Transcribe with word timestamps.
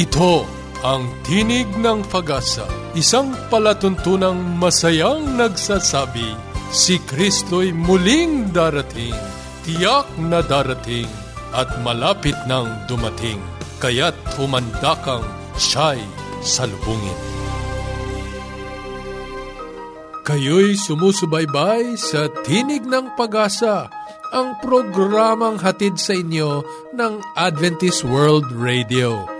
Ito 0.00 0.48
ang 0.80 1.12
Tinig 1.28 1.68
ng 1.76 2.08
Pag-asa, 2.08 2.64
isang 2.96 3.36
palatuntunang 3.52 4.56
masayang 4.56 5.36
nagsasabi, 5.36 6.24
si 6.72 6.96
Kristo'y 7.04 7.76
muling 7.76 8.48
darating, 8.48 9.12
tiyak 9.60 10.08
na 10.16 10.40
darating, 10.40 11.04
at 11.52 11.68
malapit 11.84 12.32
nang 12.48 12.88
dumating, 12.88 13.44
kaya't 13.76 14.16
humanda 14.40 14.96
kang 15.04 15.20
siya'y 15.60 16.00
salubungin. 16.40 17.20
Kayo'y 20.24 20.80
sumusubaybay 20.80 22.00
sa 22.00 22.32
Tinig 22.48 22.88
ng 22.88 23.20
Pag-asa, 23.20 23.92
ang 24.32 24.56
programang 24.64 25.60
hatid 25.60 26.00
sa 26.00 26.16
inyo 26.16 26.64
ng 26.96 27.20
Adventist 27.36 28.00
World 28.08 28.48
Radio 28.56 29.39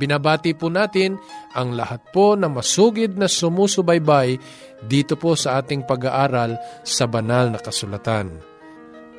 Binabati 0.00 0.56
po 0.56 0.72
natin 0.72 1.20
ang 1.52 1.76
lahat 1.76 2.00
po 2.08 2.32
na 2.32 2.48
masugid 2.48 3.20
na 3.20 3.28
sumusubaybay 3.28 4.40
dito 4.80 5.20
po 5.20 5.36
sa 5.36 5.60
ating 5.60 5.84
pag-aaral 5.84 6.56
sa 6.80 7.04
banal 7.04 7.52
na 7.52 7.60
kasulatan. 7.60 8.40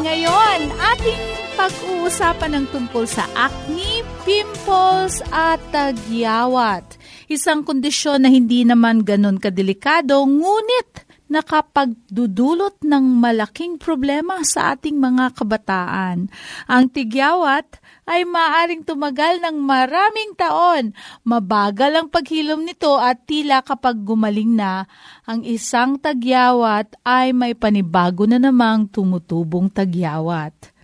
Ngayon, 0.00 0.60
ating 0.80 1.22
pag-uusapan 1.60 2.50
ng 2.56 2.66
tungkol 2.72 3.04
sa 3.04 3.28
acne, 3.36 4.00
pimples 4.24 5.20
at 5.28 5.60
tagyawat. 5.68 6.96
Isang 7.28 7.68
kondisyon 7.68 8.24
na 8.24 8.32
hindi 8.32 8.64
naman 8.64 9.04
ganun 9.04 9.36
kadelikado, 9.36 10.24
ngunit 10.24 11.09
nakapagdudulot 11.30 12.82
ng 12.82 13.04
malaking 13.22 13.78
problema 13.78 14.42
sa 14.42 14.74
ating 14.74 14.98
mga 14.98 15.38
kabataan. 15.38 16.26
Ang 16.66 16.84
tigyawat 16.90 17.78
ay 18.10 18.26
maaring 18.26 18.82
tumagal 18.82 19.38
ng 19.38 19.56
maraming 19.62 20.34
taon. 20.34 20.90
Mabagal 21.22 21.94
ang 21.94 22.08
paghilom 22.10 22.66
nito 22.66 22.98
at 22.98 23.22
tila 23.30 23.62
kapag 23.62 24.02
gumaling 24.02 24.58
na, 24.58 24.90
ang 25.22 25.46
isang 25.46 25.94
tagyawat 26.02 26.98
ay 27.06 27.30
may 27.30 27.54
panibago 27.54 28.26
na 28.26 28.42
namang 28.42 28.90
tumutubong 28.90 29.70
tagyawat. 29.70 30.74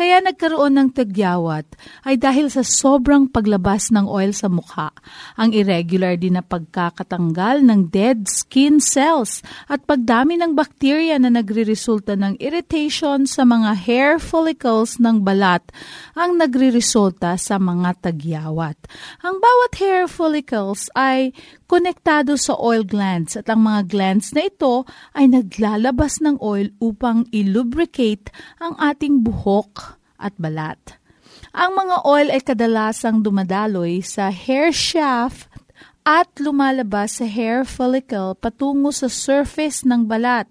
Kaya 0.00 0.16
nagkaroon 0.24 0.80
ng 0.80 0.90
tagyawat 0.96 1.76
ay 2.08 2.16
dahil 2.16 2.48
sa 2.48 2.64
sobrang 2.64 3.28
paglabas 3.28 3.92
ng 3.92 4.08
oil 4.08 4.32
sa 4.32 4.48
mukha, 4.48 4.96
ang 5.36 5.52
irregular 5.52 6.16
din 6.16 6.40
na 6.40 6.44
pagkakatanggal 6.44 7.60
ng 7.60 7.92
dead 7.92 8.24
skin 8.24 8.80
cells 8.80 9.44
at 9.68 9.84
pagdami 9.84 10.40
ng 10.40 10.56
bakterya 10.56 11.20
na 11.20 11.28
nagriresulta 11.28 12.16
ng 12.16 12.40
irritation 12.40 13.28
sa 13.28 13.44
mga 13.44 13.76
hair 13.76 14.16
follicles 14.16 14.96
ng 14.96 15.20
balat 15.20 15.68
ang 16.16 16.40
nagriresulta 16.40 17.36
sa 17.36 17.60
mga 17.60 18.00
tagyawat. 18.00 18.80
Ang 19.20 19.36
bawat 19.36 19.72
hair 19.84 20.08
follicles 20.08 20.88
ay 20.96 21.36
konektado 21.68 22.40
sa 22.40 22.56
oil 22.56 22.88
glands 22.88 23.36
at 23.36 23.52
ang 23.52 23.68
mga 23.68 23.84
glands 23.84 24.32
na 24.32 24.48
ito 24.48 24.88
ay 25.12 25.28
naglalabas 25.28 26.24
ng 26.24 26.40
oil 26.40 26.72
upang 26.80 27.28
ilubricate 27.36 28.32
ang 28.64 28.80
ating 28.80 29.20
buhok 29.20 29.89
at 30.20 30.36
balat. 30.36 30.78
Ang 31.50 31.74
mga 31.80 31.96
oil 32.06 32.28
ay 32.30 32.42
kadalasang 32.44 33.24
dumadaloy 33.24 34.04
sa 34.04 34.30
hair 34.30 34.70
shaft 34.70 35.50
at 36.06 36.30
lumalabas 36.38 37.18
sa 37.18 37.26
hair 37.26 37.66
follicle 37.66 38.38
patungo 38.38 38.94
sa 38.94 39.08
surface 39.10 39.82
ng 39.82 40.06
balat. 40.06 40.46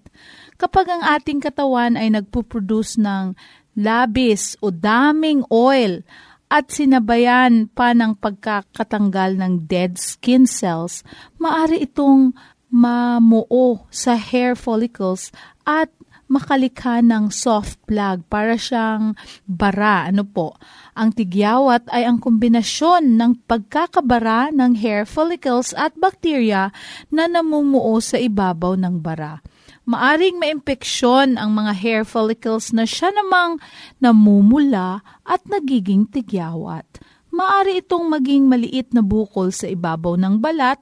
Kapag 0.60 0.92
ang 0.92 1.02
ating 1.06 1.40
katawan 1.40 1.96
ay 1.96 2.12
nagpuproduce 2.12 3.00
ng 3.00 3.32
labis 3.78 4.60
o 4.60 4.68
daming 4.68 5.46
oil, 5.48 6.04
at 6.50 6.66
sinabayan 6.74 7.70
pa 7.70 7.94
ng 7.94 8.18
pagkakatanggal 8.18 9.38
ng 9.38 9.70
dead 9.70 9.94
skin 9.94 10.50
cells, 10.50 11.06
maari 11.38 11.86
itong 11.86 12.34
mamuo 12.66 13.86
sa 13.94 14.18
hair 14.18 14.58
follicles 14.58 15.30
at 15.62 15.86
makalikha 16.30 17.02
ng 17.02 17.34
soft 17.34 17.82
plug 17.90 18.22
para 18.30 18.54
siyang 18.54 19.18
bara. 19.50 20.06
Ano 20.06 20.22
po? 20.22 20.54
Ang 20.94 21.10
tigyawat 21.10 21.90
ay 21.90 22.06
ang 22.06 22.22
kombinasyon 22.22 23.18
ng 23.18 23.50
pagkakabara 23.50 24.54
ng 24.54 24.78
hair 24.78 25.02
follicles 25.02 25.74
at 25.74 25.92
bacteria 25.98 26.70
na 27.10 27.26
namumuo 27.26 27.98
sa 27.98 28.16
ibabaw 28.16 28.78
ng 28.78 29.02
bara 29.02 29.42
maaring 29.90 30.38
maimpeksyon 30.38 31.34
ang 31.34 31.50
mga 31.50 31.72
hair 31.74 32.02
follicles 32.06 32.70
na 32.70 32.86
siya 32.86 33.10
namang 33.10 33.58
namumula 33.98 35.02
at 35.26 35.42
nagiging 35.50 36.06
tigyawat. 36.06 36.86
Maari 37.34 37.82
itong 37.82 38.06
maging 38.06 38.46
maliit 38.46 38.94
na 38.94 39.02
bukol 39.02 39.50
sa 39.50 39.66
ibabaw 39.66 40.14
ng 40.14 40.38
balat, 40.38 40.78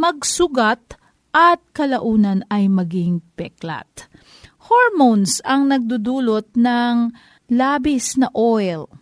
magsugat, 0.00 0.96
at 1.28 1.60
kalaunan 1.76 2.40
ay 2.48 2.72
maging 2.72 3.20
peklat. 3.36 4.07
Hormones 4.68 5.40
ang 5.48 5.72
nagdudulot 5.72 6.52
ng 6.52 7.16
labis 7.48 8.20
na 8.20 8.28
oil 8.36 8.92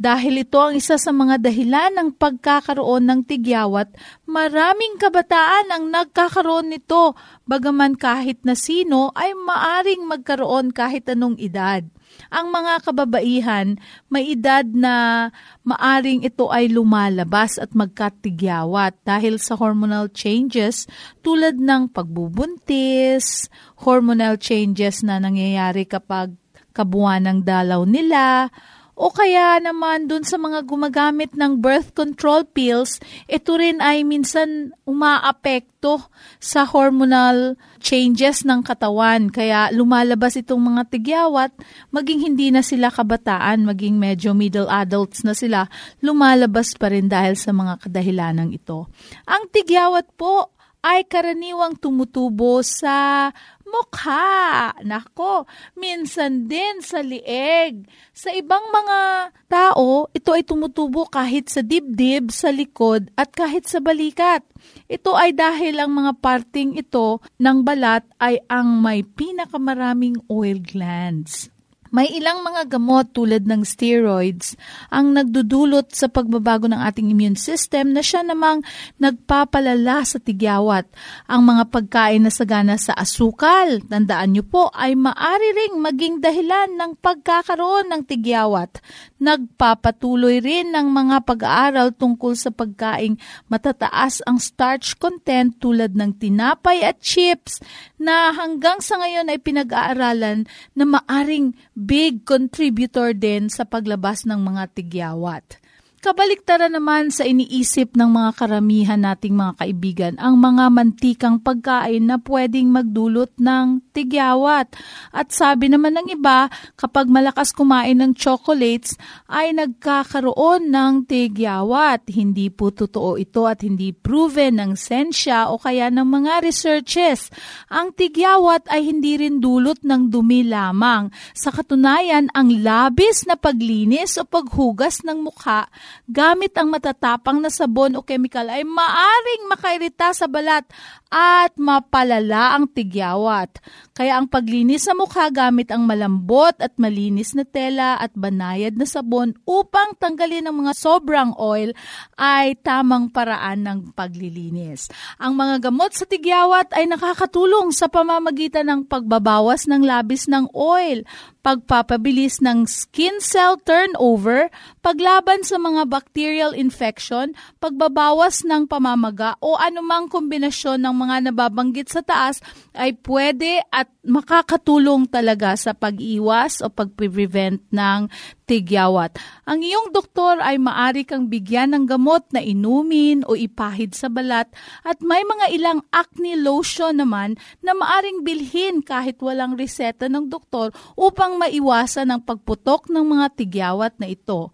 dahil 0.00 0.48
ito 0.48 0.56
ang 0.56 0.72
isa 0.72 0.96
sa 0.96 1.12
mga 1.12 1.44
dahilan 1.44 1.92
ng 1.92 2.08
pagkakaroon 2.16 3.04
ng 3.04 3.20
tigyawat, 3.28 3.92
maraming 4.24 4.96
kabataan 4.96 5.68
ang 5.68 5.92
nagkakaroon 5.92 6.72
nito, 6.72 7.12
bagaman 7.44 8.00
kahit 8.00 8.40
na 8.48 8.56
sino 8.56 9.12
ay 9.12 9.36
maaring 9.36 10.08
magkaroon 10.08 10.72
kahit 10.72 11.04
anong 11.12 11.36
edad. 11.36 11.84
Ang 12.28 12.52
mga 12.52 12.84
kababaihan, 12.84 13.80
may 14.12 14.36
edad 14.36 14.68
na 14.68 15.28
maaring 15.64 16.20
ito 16.28 16.52
ay 16.52 16.68
lumalabas 16.68 17.56
at 17.56 17.72
magkatigyawat 17.72 19.00
dahil 19.00 19.40
sa 19.40 19.56
hormonal 19.56 20.12
changes 20.12 20.84
tulad 21.24 21.56
ng 21.56 21.88
pagbubuntis, 21.88 23.48
hormonal 23.80 24.36
changes 24.36 25.00
na 25.00 25.16
nangyayari 25.16 25.88
kapag 25.88 26.36
kabuuan 26.76 27.24
ng 27.24 27.38
dalaw 27.42 27.82
nila, 27.88 28.52
o 29.00 29.08
kaya 29.08 29.56
naman 29.64 30.04
dun 30.12 30.28
sa 30.28 30.36
mga 30.36 30.60
gumagamit 30.68 31.32
ng 31.32 31.56
birth 31.56 31.96
control 31.96 32.44
pills, 32.44 33.00
ito 33.24 33.56
rin 33.56 33.80
ay 33.80 34.04
minsan 34.04 34.76
umaapekto 34.84 36.04
sa 36.36 36.68
hormonal 36.68 37.56
changes 37.80 38.44
ng 38.44 38.60
katawan. 38.60 39.32
Kaya 39.32 39.72
lumalabas 39.72 40.36
itong 40.36 40.60
mga 40.60 40.82
tigyawat, 40.92 41.48
maging 41.88 42.28
hindi 42.28 42.52
na 42.52 42.60
sila 42.60 42.92
kabataan, 42.92 43.64
maging 43.64 43.96
medyo 43.96 44.36
middle 44.36 44.68
adults 44.68 45.24
na 45.24 45.32
sila, 45.32 45.64
lumalabas 46.04 46.76
pa 46.76 46.92
rin 46.92 47.08
dahil 47.08 47.40
sa 47.40 47.56
mga 47.56 47.80
kadahilanang 47.88 48.52
ito. 48.52 48.84
Ang 49.24 49.48
tigyawat 49.48 50.12
po 50.20 50.52
ay 50.80 51.04
karaniwang 51.08 51.76
tumutubo 51.76 52.64
sa 52.64 53.28
mukha. 53.70 54.74
Nako, 54.82 55.46
minsan 55.78 56.50
din 56.50 56.82
sa 56.82 57.00
lieg. 57.00 57.86
Sa 58.10 58.34
ibang 58.34 58.68
mga 58.70 59.30
tao, 59.46 60.10
ito 60.10 60.30
ay 60.34 60.42
tumutubo 60.42 61.06
kahit 61.06 61.48
sa 61.48 61.62
dibdib, 61.62 62.34
sa 62.34 62.50
likod, 62.50 63.08
at 63.14 63.30
kahit 63.30 63.70
sa 63.70 63.78
balikat. 63.78 64.42
Ito 64.90 65.14
ay 65.14 65.32
dahil 65.32 65.78
ang 65.78 65.94
mga 65.94 66.18
parting 66.18 66.76
ito 66.76 67.22
ng 67.38 67.58
balat 67.62 68.02
ay 68.18 68.42
ang 68.50 68.82
may 68.82 69.06
pinakamaraming 69.06 70.18
oil 70.26 70.58
glands. 70.58 71.48
May 71.90 72.06
ilang 72.14 72.46
mga 72.46 72.78
gamot 72.78 73.10
tulad 73.10 73.50
ng 73.50 73.66
steroids 73.66 74.54
ang 74.94 75.10
nagdudulot 75.10 75.90
sa 75.90 76.06
pagbabago 76.06 76.70
ng 76.70 76.78
ating 76.78 77.10
immune 77.10 77.34
system 77.34 77.90
na 77.90 77.98
siya 77.98 78.22
namang 78.22 78.62
nagpapalala 79.02 80.06
sa 80.06 80.22
tigyawat. 80.22 80.86
Ang 81.26 81.50
mga 81.50 81.66
pagkain 81.66 82.22
na 82.22 82.30
sagana 82.30 82.78
sa 82.78 82.94
asukal, 82.94 83.82
tandaan 83.90 84.38
niyo 84.38 84.46
po, 84.46 84.70
ay 84.70 84.94
maari 84.94 85.50
ring 85.50 85.82
maging 85.82 86.22
dahilan 86.22 86.78
ng 86.78 86.94
pagkakaroon 87.02 87.90
ng 87.90 88.02
tigyawat. 88.06 88.78
Nagpapatuloy 89.18 90.38
rin 90.38 90.70
ng 90.70 90.94
mga 90.94 91.26
pag-aaral 91.26 91.90
tungkol 91.90 92.38
sa 92.38 92.54
pagkaing 92.54 93.18
matataas 93.50 94.22
ang 94.30 94.38
starch 94.38 94.94
content 95.02 95.58
tulad 95.58 95.98
ng 95.98 96.14
tinapay 96.22 96.86
at 96.86 97.02
chips 97.02 97.58
na 97.98 98.30
hanggang 98.30 98.78
sa 98.78 99.02
ngayon 99.02 99.26
ay 99.26 99.42
pinag-aaralan 99.42 100.46
na 100.78 100.84
maaring 100.86 101.52
big 101.80 102.28
contributor 102.28 103.16
din 103.16 103.48
sa 103.48 103.64
paglabas 103.64 104.28
ng 104.28 104.36
mga 104.36 104.76
tigyawat. 104.76 105.56
Kabaliktaran 106.00 106.72
naman 106.72 107.12
sa 107.12 107.28
iniisip 107.28 107.92
ng 107.92 108.08
mga 108.08 108.40
karamihan 108.40 108.96
nating 109.04 109.36
mga 109.36 109.52
kaibigan 109.60 110.14
ang 110.16 110.40
mga 110.40 110.72
mantikang 110.72 111.36
pagkain 111.36 112.08
na 112.08 112.16
pwedeng 112.16 112.72
magdulot 112.72 113.28
ng 113.36 113.84
tigyawat. 113.92 114.72
At 115.12 115.28
sabi 115.28 115.68
naman 115.68 116.00
ng 116.00 116.08
iba, 116.16 116.48
kapag 116.80 117.04
malakas 117.04 117.52
kumain 117.52 118.00
ng 118.00 118.16
chocolates 118.16 118.96
ay 119.28 119.52
nagkakaroon 119.52 120.72
ng 120.72 121.04
tigyawat. 121.04 122.08
Hindi 122.08 122.48
po 122.48 122.72
totoo 122.72 123.20
ito 123.20 123.44
at 123.44 123.60
hindi 123.60 123.92
proven 123.92 124.56
ng 124.56 124.72
sensya 124.80 125.52
o 125.52 125.60
kaya 125.60 125.92
ng 125.92 126.08
mga 126.08 126.40
researches. 126.40 127.28
Ang 127.68 127.92
tigyawat 127.92 128.72
ay 128.72 128.88
hindi 128.88 129.20
rin 129.20 129.36
dulot 129.36 129.84
ng 129.84 130.08
dumi 130.08 130.48
lamang. 130.48 131.12
Sa 131.36 131.52
katunayan, 131.52 132.32
ang 132.32 132.48
labis 132.64 133.28
na 133.28 133.36
paglinis 133.36 134.16
o 134.16 134.24
paghugas 134.24 135.04
ng 135.04 135.28
mukha 135.28 135.68
gamit 136.08 136.54
ang 136.58 136.70
matatapang 136.70 137.38
na 137.38 137.48
sabon 137.52 137.96
o 137.96 138.04
chemical 138.04 138.46
ay 138.50 138.66
maaring 138.66 139.46
makairita 139.50 140.10
sa 140.10 140.26
balat 140.26 140.66
at 141.10 141.50
mapalala 141.58 142.54
ang 142.54 142.70
tigyawat. 142.70 143.58
Kaya 143.94 144.16
ang 144.16 144.30
paglinis 144.30 144.86
sa 144.86 144.94
mukha 144.94 145.26
gamit 145.28 145.74
ang 145.74 145.82
malambot 145.82 146.54
at 146.62 146.78
malinis 146.78 147.34
na 147.34 147.42
tela 147.42 147.98
at 147.98 148.14
banayad 148.14 148.78
na 148.78 148.86
sabon 148.86 149.34
upang 149.42 149.98
tanggalin 149.98 150.46
ang 150.46 150.62
mga 150.62 150.72
sobrang 150.78 151.34
oil 151.34 151.74
ay 152.14 152.54
tamang 152.62 153.10
paraan 153.10 153.66
ng 153.66 153.78
paglilinis. 153.92 154.86
Ang 155.18 155.34
mga 155.34 155.68
gamot 155.68 155.92
sa 155.92 156.06
tigyawat 156.06 156.70
ay 156.78 156.86
nakakatulong 156.86 157.74
sa 157.74 157.90
pamamagitan 157.90 158.70
ng 158.70 158.80
pagbabawas 158.86 159.66
ng 159.66 159.82
labis 159.82 160.30
ng 160.30 160.46
oil, 160.54 161.02
pagpapabilis 161.40 162.40
ng 162.44 162.68
skin 162.68 163.20
cell 163.20 163.56
turnover, 163.60 164.48
paglaban 164.84 165.44
sa 165.44 165.56
mga 165.56 165.88
bacterial 165.88 166.52
infection, 166.52 167.32
pagbabawas 167.60 168.44
ng 168.44 168.68
pamamaga 168.68 169.36
o 169.40 169.56
anumang 169.56 170.08
kombinasyon 170.08 170.84
ng 170.84 170.94
mga 170.96 171.16
nababanggit 171.32 171.88
sa 171.92 172.04
taas 172.04 172.44
ay 172.76 172.96
pwede 173.04 173.60
at 173.72 173.88
makakatulong 174.00 175.04
talaga 175.08 175.52
sa 175.60 175.76
pag-iwas 175.76 176.64
o 176.64 176.72
pag-prevent 176.72 177.60
ng 177.68 178.08
tigyawat. 178.48 179.20
Ang 179.44 179.60
iyong 179.62 179.92
doktor 179.92 180.40
ay 180.40 180.56
maari 180.56 181.04
kang 181.04 181.28
bigyan 181.28 181.76
ng 181.76 181.84
gamot 181.84 182.24
na 182.32 182.40
inumin 182.40 183.22
o 183.28 183.36
ipahid 183.36 183.92
sa 183.92 184.08
balat 184.08 184.48
at 184.82 184.98
may 185.04 185.20
mga 185.22 185.46
ilang 185.52 185.80
acne 185.92 186.34
lotion 186.40 186.96
naman 186.96 187.36
na 187.60 187.76
maaring 187.76 188.24
bilhin 188.24 188.80
kahit 188.80 189.20
walang 189.20 189.54
reseta 189.54 190.08
ng 190.08 190.32
doktor 190.32 190.72
upang 190.96 191.36
maiwasan 191.36 192.08
ang 192.08 192.24
pagputok 192.24 192.88
ng 192.88 193.04
mga 193.04 193.26
tigyawat 193.36 193.94
na 194.00 194.08
ito. 194.08 194.50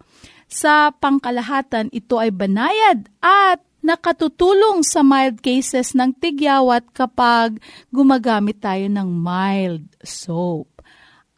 Sa 0.47 0.95
pangkalahatan, 0.95 1.91
ito 1.91 2.15
ay 2.19 2.31
banayad 2.31 3.11
at 3.19 3.59
nakatutulong 3.87 4.83
sa 4.83 4.99
mild 4.99 5.39
cases 5.39 5.95
ng 5.95 6.11
tigyawat 6.11 6.83
kapag 6.91 7.55
gumagamit 7.87 8.59
tayo 8.59 8.83
ng 8.91 9.07
mild 9.07 9.87
soap. 10.03 10.67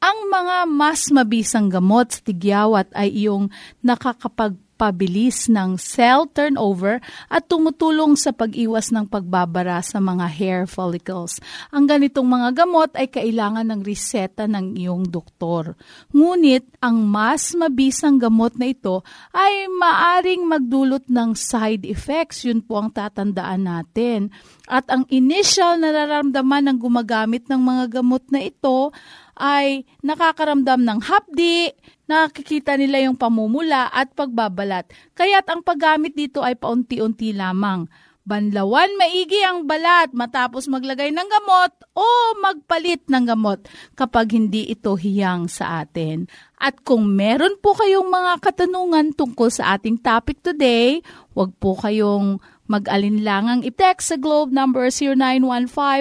Ang 0.01 0.31
mga 0.33 0.65
mas 0.65 1.13
mabisang 1.13 1.69
gamot 1.69 2.09
sa 2.09 2.25
tigyawat 2.25 2.89
ay 2.97 3.13
iyong 3.13 3.53
nakakapag 3.85 4.57
pagpabilis 4.79 5.51
ng 5.51 5.75
cell 5.75 6.23
turnover 6.31 7.03
at 7.27 7.51
tumutulong 7.51 8.15
sa 8.15 8.31
pag-iwas 8.31 8.95
ng 8.95 9.11
pagbabara 9.11 9.83
sa 9.83 9.99
mga 9.99 10.25
hair 10.31 10.61
follicles. 10.63 11.43
Ang 11.75 11.91
ganitong 11.91 12.23
mga 12.23 12.63
gamot 12.63 12.95
ay 12.95 13.11
kailangan 13.11 13.67
ng 13.67 13.83
reseta 13.83 14.47
ng 14.47 14.79
iyong 14.79 15.03
doktor. 15.11 15.75
Ngunit, 16.15 16.63
ang 16.79 17.03
mas 17.03 17.51
mabisang 17.51 18.15
gamot 18.15 18.55
na 18.55 18.71
ito 18.71 19.03
ay 19.35 19.67
maaring 19.67 20.47
magdulot 20.47 21.03
ng 21.11 21.35
side 21.35 21.83
effects. 21.83 22.47
Yun 22.47 22.63
po 22.63 22.79
ang 22.79 22.95
tatandaan 22.95 23.67
natin. 23.67 24.31
At 24.63 24.87
ang 24.87 25.03
initial 25.11 25.75
na 25.75 25.91
nararamdaman 25.91 26.71
ng 26.71 26.77
gumagamit 26.79 27.51
ng 27.51 27.59
mga 27.59 27.99
gamot 27.99 28.23
na 28.31 28.47
ito 28.47 28.95
ay 29.39 29.87
nakakaramdam 30.03 30.83
ng 30.83 30.99
hapdi, 30.99 31.71
nakikita 32.11 32.75
nila 32.75 33.07
yung 33.07 33.15
pamumula 33.15 33.87
at 33.87 34.11
pagbabalat. 34.11 34.91
Kaya't 35.15 35.47
ang 35.47 35.63
paggamit 35.63 36.13
dito 36.13 36.43
ay 36.43 36.59
paunti-unti 36.59 37.31
lamang. 37.31 37.87
Banlawan 38.29 38.93
maigi 38.93 39.41
ang 39.41 39.65
balat 39.65 40.13
matapos 40.13 40.69
maglagay 40.69 41.09
ng 41.09 41.29
gamot 41.33 41.73
o 41.97 42.05
magpalit 42.37 43.01
ng 43.09 43.25
gamot 43.25 43.65
kapag 43.97 44.37
hindi 44.37 44.69
ito 44.69 44.93
hiyang 44.93 45.49
sa 45.49 45.81
atin. 45.81 46.29
At 46.59 46.83
kung 46.85 47.09
meron 47.09 47.57
po 47.57 47.73
kayong 47.73 48.05
mga 48.05 48.37
katanungan 48.43 49.17
tungkol 49.17 49.49
sa 49.49 49.73
ating 49.73 49.97
topic 49.97 50.45
today, 50.45 51.01
huwag 51.33 51.57
po 51.57 51.73
kayong 51.73 52.37
Mag-alinlangang 52.69 53.65
i-text 53.65 54.13
sa 54.13 54.17
Globe 54.21 54.53
number 54.53 54.93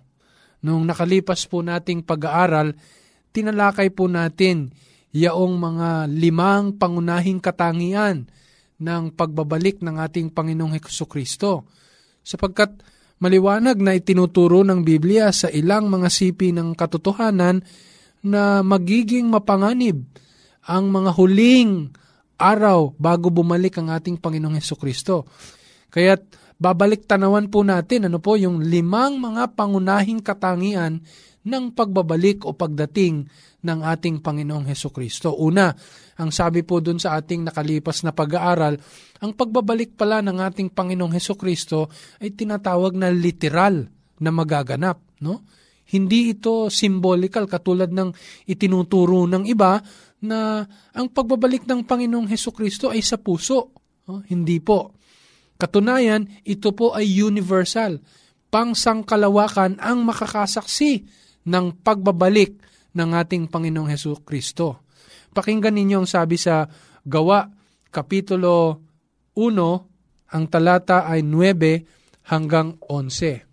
Noong 0.64 0.88
nakalipas 0.88 1.48
po 1.48 1.60
nating 1.64 2.08
pag-aaral, 2.08 2.76
tinalakay 3.32 3.92
po 3.92 4.08
natin 4.08 4.72
yaong 5.12 5.56
mga 5.60 5.90
limang 6.08 6.76
pangunahing 6.76 7.40
katangian 7.44 8.28
ng 8.80 9.04
pagbabalik 9.12 9.84
ng 9.84 10.00
ating 10.00 10.32
Panginoong 10.32 10.80
Heso 10.80 11.04
Kristo. 11.04 11.68
sapagkat 12.20 12.84
maliwanag 13.18 13.82
na 13.82 13.98
itinuturo 13.98 14.62
ng 14.62 14.86
Biblia 14.86 15.34
sa 15.34 15.50
ilang 15.50 15.90
mga 15.90 16.14
sipi 16.14 16.54
ng 16.54 16.78
katotohanan 16.78 17.64
na 18.26 18.66
magiging 18.66 19.28
mapanganib 19.28 20.04
ang 20.68 20.92
mga 20.92 21.12
huling 21.16 21.90
araw 22.40 22.96
bago 22.96 23.28
bumalik 23.28 23.76
ang 23.80 23.92
ating 23.92 24.16
Panginoong 24.20 24.60
Heso 24.60 24.80
Kristo. 24.80 25.28
Kaya't 25.92 26.56
babalik 26.60 27.08
tanawan 27.08 27.48
po 27.48 27.64
natin 27.64 28.08
ano 28.08 28.20
po 28.20 28.36
yung 28.36 28.64
limang 28.64 29.20
mga 29.20 29.56
pangunahing 29.56 30.24
katangian 30.24 31.04
ng 31.44 31.66
pagbabalik 31.72 32.44
o 32.44 32.52
pagdating 32.52 33.28
ng 33.60 33.80
ating 33.84 34.24
Panginoong 34.24 34.68
Heso 34.68 34.92
Kristo. 34.92 35.36
Una, 35.36 35.72
ang 36.20 36.32
sabi 36.32 36.64
po 36.64 36.80
dun 36.80 37.00
sa 37.00 37.20
ating 37.20 37.48
nakalipas 37.48 38.04
na 38.08 38.16
pag-aaral, 38.16 38.80
ang 39.20 39.32
pagbabalik 39.36 40.00
pala 40.00 40.24
ng 40.24 40.40
ating 40.40 40.72
Panginoong 40.72 41.16
Heso 41.16 41.36
Kristo 41.36 41.92
ay 42.24 42.36
tinatawag 42.36 42.96
na 42.96 43.12
literal 43.12 43.88
na 44.20 44.32
magaganap. 44.32 45.00
No? 45.20 45.44
Hindi 45.90 46.38
ito 46.38 46.70
symbolical 46.70 47.50
katulad 47.50 47.90
ng 47.90 48.14
itinuturo 48.46 49.26
ng 49.26 49.44
iba 49.50 49.82
na 50.22 50.62
ang 50.94 51.08
pagbabalik 51.10 51.66
ng 51.66 51.88
Panginoong 51.88 52.30
Heso 52.30 52.54
Kristo 52.54 52.94
ay 52.94 53.02
sa 53.02 53.18
puso. 53.18 53.74
No? 54.06 54.22
Hindi 54.30 54.62
po. 54.62 54.94
Katunayan, 55.58 56.30
ito 56.46 56.72
po 56.78 56.94
ay 56.94 57.10
universal. 57.10 58.00
Pangsangkalawakan 58.54 59.82
ang 59.82 60.06
makakasaksi 60.06 61.04
ng 61.50 61.66
pagbabalik 61.82 62.62
ng 62.94 63.10
ating 63.18 63.50
Panginoong 63.50 63.90
Heso 63.90 64.22
Kristo. 64.22 64.86
Pakinggan 65.34 65.74
ninyo 65.74 66.06
ang 66.06 66.10
sabi 66.10 66.38
sa 66.38 66.70
Gawa, 67.06 67.50
Kapitulo 67.90 68.86
1, 69.34 70.38
ang 70.38 70.46
talata 70.46 71.10
ay 71.10 71.26
9 71.26 72.30
hanggang 72.30 72.78
11. 72.86 73.49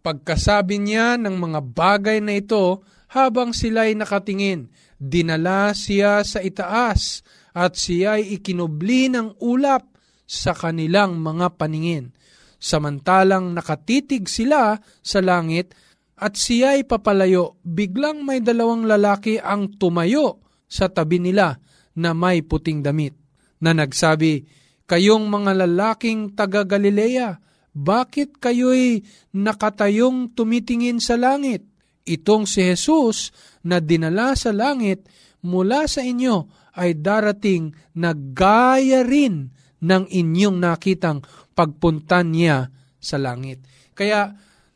Pagkasabi 0.00 0.80
niya 0.80 1.20
ng 1.20 1.36
mga 1.36 1.60
bagay 1.76 2.18
na 2.24 2.40
ito, 2.40 2.80
habang 3.10 3.50
sila'y 3.50 3.98
nakatingin, 3.98 4.70
dinala 4.96 5.74
siya 5.74 6.22
sa 6.22 6.38
itaas 6.40 7.26
at 7.50 7.74
siya'y 7.74 8.38
ikinubli 8.38 9.10
ng 9.10 9.42
ulap 9.42 9.90
sa 10.30 10.54
kanilang 10.54 11.18
mga 11.18 11.58
paningin. 11.58 12.14
Samantalang 12.60 13.50
nakatitig 13.50 14.30
sila 14.30 14.78
sa 15.02 15.18
langit 15.18 15.74
at 16.20 16.38
siya'y 16.38 16.86
papalayo, 16.86 17.58
biglang 17.66 18.22
may 18.22 18.38
dalawang 18.38 18.86
lalaki 18.86 19.42
ang 19.42 19.74
tumayo 19.74 20.44
sa 20.70 20.86
tabi 20.86 21.18
nila 21.18 21.58
na 21.98 22.14
may 22.14 22.46
puting 22.46 22.84
damit, 22.84 23.16
na 23.58 23.74
nagsabi, 23.74 24.46
Kayong 24.86 25.26
mga 25.26 25.66
lalaking 25.66 26.34
taga 26.34 26.66
Galilea, 26.66 27.49
bakit 27.80 28.36
kayo'y 28.36 29.00
nakatayong 29.32 30.36
tumitingin 30.36 31.00
sa 31.00 31.16
langit? 31.16 31.64
Itong 32.04 32.44
si 32.44 32.60
Jesus 32.60 33.32
na 33.64 33.80
dinala 33.80 34.36
sa 34.36 34.52
langit 34.52 35.08
mula 35.40 35.88
sa 35.88 36.04
inyo 36.04 36.48
ay 36.76 37.00
darating 37.00 37.72
na 37.96 38.12
gaya 38.12 39.00
rin 39.00 39.48
ng 39.80 40.04
inyong 40.12 40.56
nakitang 40.60 41.24
pagpuntan 41.56 42.36
niya 42.36 42.68
sa 43.00 43.16
langit. 43.16 43.64
Kaya 43.96 44.28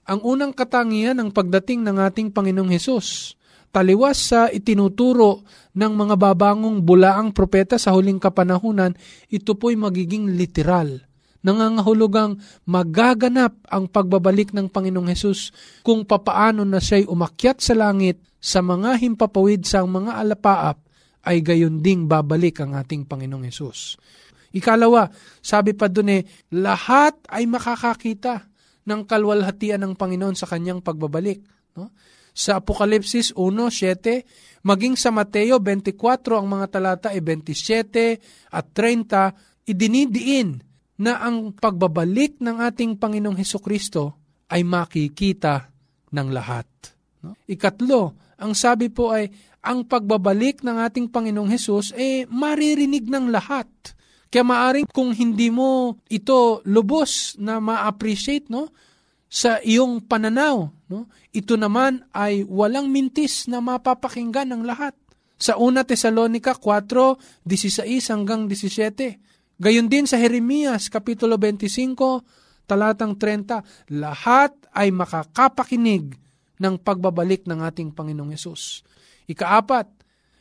ang 0.05 0.21
unang 0.25 0.57
katangian 0.57 1.21
ng 1.21 1.33
pagdating 1.33 1.85
ng 1.85 1.97
ating 2.01 2.29
Panginoong 2.33 2.73
Hesus, 2.73 3.37
taliwas 3.69 4.17
sa 4.21 4.49
itinuturo 4.49 5.45
ng 5.77 5.93
mga 5.93 6.17
babangong 6.17 6.81
bulaang 6.85 7.33
propeta 7.37 7.77
sa 7.77 7.93
huling 7.93 8.21
kapanahunan, 8.21 8.97
ito 9.29 9.57
po'y 9.57 9.77
magiging 9.77 10.37
literal 10.37 11.14
nangangahulugang 11.45 12.41
magaganap 12.65 13.53
ang 13.69 13.85
pagbabalik 13.87 14.57
ng 14.57 14.73
Panginoong 14.73 15.13
Hesus 15.13 15.53
kung 15.85 16.09
papaano 16.09 16.65
na 16.65 16.81
siya'y 16.81 17.05
umakyat 17.05 17.61
sa 17.61 17.77
langit 17.77 18.19
sa 18.41 18.65
mga 18.65 18.97
himpapawid 18.99 19.69
sa 19.69 19.85
mga 19.85 20.17
alapaap 20.25 20.81
ay 21.25 21.45
gayon 21.45 21.85
ding 21.85 22.09
babalik 22.09 22.65
ang 22.65 22.73
ating 22.77 23.05
Panginoong 23.05 23.45
Hesus. 23.45 24.01
Ikalawa, 24.57 25.13
sabi 25.45 25.77
pa 25.77 25.93
dun 25.93 26.09
eh, 26.09 26.25
lahat 26.57 27.21
ay 27.29 27.45
makakakita 27.45 28.49
ng 28.85 29.01
kalwalhatian 29.05 29.83
ng 29.85 29.93
Panginoon 29.97 30.37
sa 30.37 30.49
kanyang 30.49 30.81
pagbabalik. 30.81 31.43
No? 31.77 31.93
Sa 32.35 32.61
Apokalipsis 32.61 33.35
1.7, 33.35 34.63
maging 34.67 34.95
sa 34.99 35.11
Mateo 35.15 35.59
24, 35.59 36.39
ang 36.39 36.49
mga 36.51 36.67
talata 36.71 37.09
ay 37.11 37.23
27 37.23 38.53
at 38.53 38.65
30, 38.77 39.71
idinidiin 39.71 40.74
na 41.01 41.19
ang 41.19 41.51
pagbabalik 41.55 42.39
ng 42.39 42.63
ating 42.63 42.99
Panginoong 42.99 43.39
Heso 43.39 43.59
Kristo 43.59 44.15
ay 44.51 44.63
makikita 44.63 45.71
ng 46.15 46.29
lahat. 46.31 46.67
No? 47.25 47.35
Ikatlo, 47.51 48.15
ang 48.39 48.53
sabi 48.55 48.91
po 48.93 49.11
ay, 49.11 49.31
ang 49.65 49.89
pagbabalik 49.89 50.61
ng 50.61 50.77
ating 50.77 51.09
Panginoong 51.09 51.49
Hesus 51.49 51.97
eh 51.97 52.29
maririnig 52.29 53.09
ng 53.09 53.33
lahat. 53.33 53.67
Kaya 54.29 54.45
maaring 54.45 54.91
kung 54.93 55.15
hindi 55.17 55.49
mo 55.49 55.97
ito 56.11 56.61
lubos 56.69 57.39
na 57.41 57.63
ma-appreciate 57.65 58.53
no, 58.53 58.69
sa 59.31 59.59
iyong 59.65 60.05
pananaw, 60.05 60.69
no, 60.91 61.09
ito 61.33 61.57
naman 61.57 62.05
ay 62.13 62.45
walang 62.45 62.93
mintis 62.93 63.49
na 63.49 63.65
mapapakinggan 63.65 64.53
ng 64.53 64.63
lahat. 64.69 64.93
Sa 65.41 65.59
una 65.59 65.83
Tesalonika 65.83 66.55
4:16 66.55 68.13
hanggang 68.13 68.47
17, 68.47 69.19
Gayon 69.59 69.87
din 69.87 70.05
sa 70.05 70.19
Jeremias 70.19 70.91
Kapitulo 70.91 71.39
25, 71.39 72.67
talatang 72.67 73.15
30, 73.15 73.95
lahat 73.95 74.51
ay 74.75 74.91
makakapakinig 74.91 76.19
ng 76.59 76.75
pagbabalik 76.83 77.47
ng 77.47 77.63
ating 77.63 77.95
Panginoong 77.95 78.35
Yesus. 78.35 78.83
Ikaapat, 79.31 79.87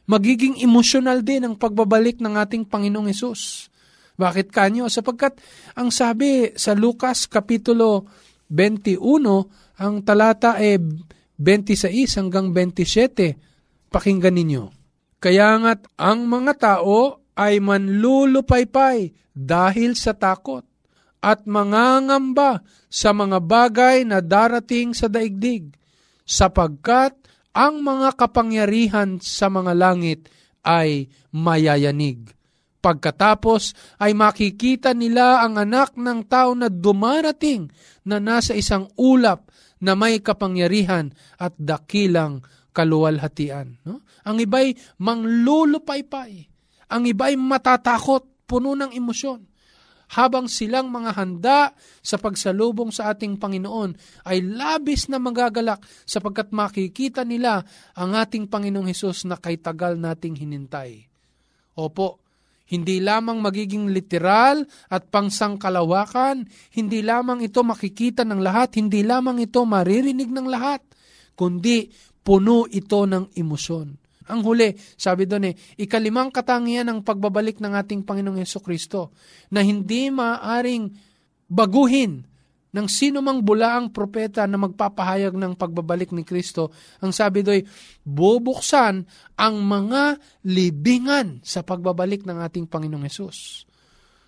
magiging 0.09 0.57
emosyonal 0.59 1.21
din 1.21 1.45
ang 1.45 1.55
pagbabalik 1.55 2.17
ng 2.19 2.33
ating 2.41 2.65
Panginoong 2.65 3.09
Yesus. 3.09 3.69
Bakit 4.17 4.53
kanyo? 4.53 4.89
Sapagkat 4.89 5.41
ang 5.77 5.89
sabi 5.89 6.53
sa 6.53 6.77
Lucas 6.77 7.25
Kapitulo 7.29 8.05
21, 8.49 9.01
ang 9.81 9.93
talata 10.05 10.57
ay 10.57 10.77
26 11.37 12.21
hanggang 12.21 12.53
27. 12.53 13.89
Pakinggan 13.89 14.37
ninyo. 14.37 14.63
Kaya 15.17 15.57
nga't 15.57 15.97
ang 15.97 16.29
mga 16.29 16.53
tao 16.57 17.22
ay 17.33 17.57
manlulupaypay 17.61 19.13
dahil 19.33 19.97
sa 19.97 20.13
takot 20.13 20.61
at 21.23 21.47
mangangamba 21.47 22.61
sa 22.91 23.15
mga 23.15 23.39
bagay 23.39 24.03
na 24.03 24.19
darating 24.19 24.91
sa 24.91 25.07
daigdig, 25.07 25.71
sapagkat 26.27 27.15
ang 27.55 27.79
mga 27.79 28.19
kapangyarihan 28.19 29.23
sa 29.23 29.47
mga 29.47 29.71
langit 29.71 30.27
ay 30.67 31.07
mayayanig. 31.31 32.35
Pagkatapos 32.83 33.71
ay 34.03 34.11
makikita 34.11 34.91
nila 34.91 35.39
ang 35.47 35.55
anak 35.55 35.95
ng 35.95 36.27
tao 36.27 36.51
na 36.51 36.67
dumarating 36.67 37.71
na 38.03 38.19
nasa 38.19 38.51
isang 38.51 38.91
ulap 38.99 39.47
na 39.79 39.95
may 39.95 40.19
kapangyarihan 40.19 41.15
at 41.39 41.55
dakilang 41.55 42.43
kaluwalhatian. 42.75 43.79
No? 43.87 44.03
Ang 44.27 44.43
iba'y 44.43 44.75
manglulupaypay 44.99 46.52
ang 46.89 47.03
iba 47.07 47.31
ay 47.31 47.37
matatakot, 47.39 48.47
puno 48.47 48.75
ng 48.75 48.91
emosyon. 48.91 49.43
Habang 50.13 50.45
silang 50.45 50.93
mga 50.93 51.11
handa 51.17 51.73
sa 52.03 52.21
pagsalubong 52.21 52.93
sa 52.93 53.09
ating 53.09 53.39
Panginoon 53.39 53.97
ay 54.29 54.45
labis 54.45 55.09
na 55.09 55.17
magagalak 55.17 55.81
sapagkat 56.05 56.53
makikita 56.53 57.25
nila 57.25 57.65
ang 57.97 58.13
ating 58.13 58.45
Panginoong 58.45 58.93
Hesus 58.93 59.25
na 59.25 59.41
kay 59.41 59.57
tagal 59.57 59.97
nating 59.97 60.37
hinintay. 60.37 61.09
Opo, 61.73 62.21
hindi 62.69 63.01
lamang 63.01 63.41
magiging 63.41 63.89
literal 63.89 64.63
at 64.93 65.09
pangsangkalawakan, 65.09 66.45
hindi 66.77 67.01
lamang 67.01 67.41
ito 67.41 67.65
makikita 67.65 68.21
ng 68.21 68.39
lahat, 68.39 68.77
hindi 68.77 69.01
lamang 69.01 69.41
ito 69.41 69.65
maririnig 69.65 70.29
ng 70.29 70.45
lahat, 70.45 70.85
kundi 71.33 71.89
puno 72.21 72.69
ito 72.69 73.03
ng 73.03 73.33
emosyon. 73.33 74.02
Ang 74.29 74.39
huli, 74.45 74.75
sabi 74.95 75.27
doon 75.27 75.51
eh, 75.51 75.55
ikalimang 75.79 76.31
katangian 76.31 76.87
ng 76.87 76.99
pagbabalik 77.03 77.59
ng 77.59 77.73
ating 77.75 78.07
Panginoong 78.07 78.39
Yeso 78.39 78.63
Kristo 78.63 79.11
na 79.51 79.59
hindi 79.63 80.07
maaring 80.07 80.91
baguhin 81.49 82.23
ng 82.73 82.87
sino 82.89 83.21
mang 83.21 83.45
bulaang 83.45 83.93
propeta 83.93 84.49
na 84.49 84.57
magpapahayag 84.57 85.37
ng 85.37 85.53
pagbabalik 85.53 86.09
ni 86.09 86.25
Kristo. 86.25 86.73
Ang 87.05 87.13
sabi 87.13 87.45
do'y, 87.45 87.61
bubuksan 88.01 89.05
ang 89.37 89.55
mga 89.61 90.17
libingan 90.49 91.45
sa 91.45 91.61
pagbabalik 91.61 92.25
ng 92.25 92.41
ating 92.41 92.65
Panginoong 92.65 93.05
Yesus. 93.05 93.69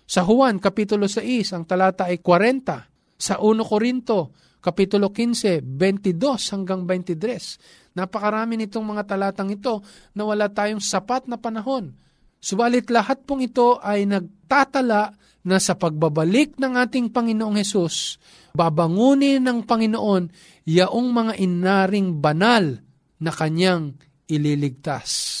Sa 0.06 0.22
Juan, 0.22 0.62
Kapitulo 0.62 1.10
6, 1.10 1.50
ang 1.58 1.66
talata 1.66 2.06
ay 2.06 2.22
40. 2.22 3.18
Sa 3.18 3.42
1 3.42 3.66
Korinto, 3.66 4.30
Kapitulo 4.66 5.14
15, 5.14 5.62
22 5.62 6.50
hanggang 6.50 6.82
23 6.82 7.94
Napakarami 7.94 8.58
nitong 8.58 8.82
mga 8.82 9.02
talatang 9.06 9.54
ito 9.54 9.80
na 10.12 10.26
wala 10.26 10.50
tayong 10.50 10.82
sapat 10.82 11.30
na 11.30 11.38
panahon. 11.38 11.94
Subalit 12.42 12.90
lahat 12.92 13.22
pong 13.24 13.46
ito 13.46 13.78
ay 13.78 14.04
nagtatala 14.04 15.16
na 15.46 15.56
sa 15.62 15.78
pagbabalik 15.78 16.58
ng 16.58 16.76
ating 16.76 17.14
Panginoong 17.14 17.56
Hesus, 17.56 18.18
babangunin 18.52 19.40
ng 19.40 19.64
Panginoon 19.64 20.28
yaong 20.68 21.08
mga 21.08 21.32
inaring 21.40 22.18
banal 22.18 22.82
na 23.22 23.30
kanyang 23.30 23.96
ililigtas. 24.28 25.32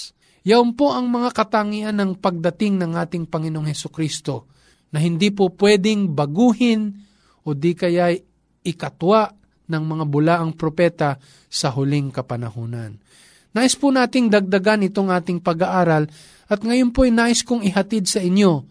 Yaon 0.46 0.78
po 0.78 0.94
ang 0.94 1.10
mga 1.10 1.34
katangian 1.34 1.98
ng 1.98 2.22
pagdating 2.22 2.78
ng 2.78 2.94
ating 2.94 3.26
Panginoong 3.26 3.66
Heso 3.66 3.90
Kristo 3.90 4.48
na 4.94 5.02
hindi 5.02 5.28
po 5.34 5.52
pwedeng 5.58 6.14
baguhin 6.14 6.94
o 7.44 7.52
di 7.52 7.74
kaya 7.74 8.14
ikatwa 8.66 9.30
ng 9.66 9.82
mga 9.82 10.04
bulaang 10.10 10.52
propeta 10.54 11.18
sa 11.46 11.70
huling 11.70 12.10
kapanahunan. 12.10 12.98
Nais 13.56 13.72
po 13.78 13.88
nating 13.88 14.28
dagdagan 14.28 14.84
itong 14.90 15.08
ating 15.08 15.40
pag-aaral 15.40 16.10
at 16.46 16.60
ngayon 16.60 16.92
po 16.92 17.08
ay 17.08 17.12
nais 17.14 17.40
kong 17.40 17.64
ihatid 17.64 18.04
sa 18.04 18.20
inyo 18.20 18.66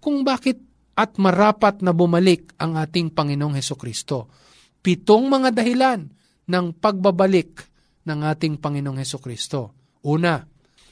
kung 0.00 0.24
bakit 0.24 0.58
at 0.96 1.16
marapat 1.20 1.84
na 1.84 1.92
bumalik 1.92 2.56
ang 2.56 2.76
ating 2.76 3.12
Panginoong 3.12 3.56
Heso 3.56 3.76
Kristo. 3.76 4.32
Pitong 4.80 5.28
mga 5.28 5.52
dahilan 5.52 6.08
ng 6.48 6.66
pagbabalik 6.76 7.68
ng 8.08 8.20
ating 8.26 8.58
Panginoong 8.58 8.98
Heso 9.00 9.20
Kristo. 9.20 9.76
Una, 10.08 10.40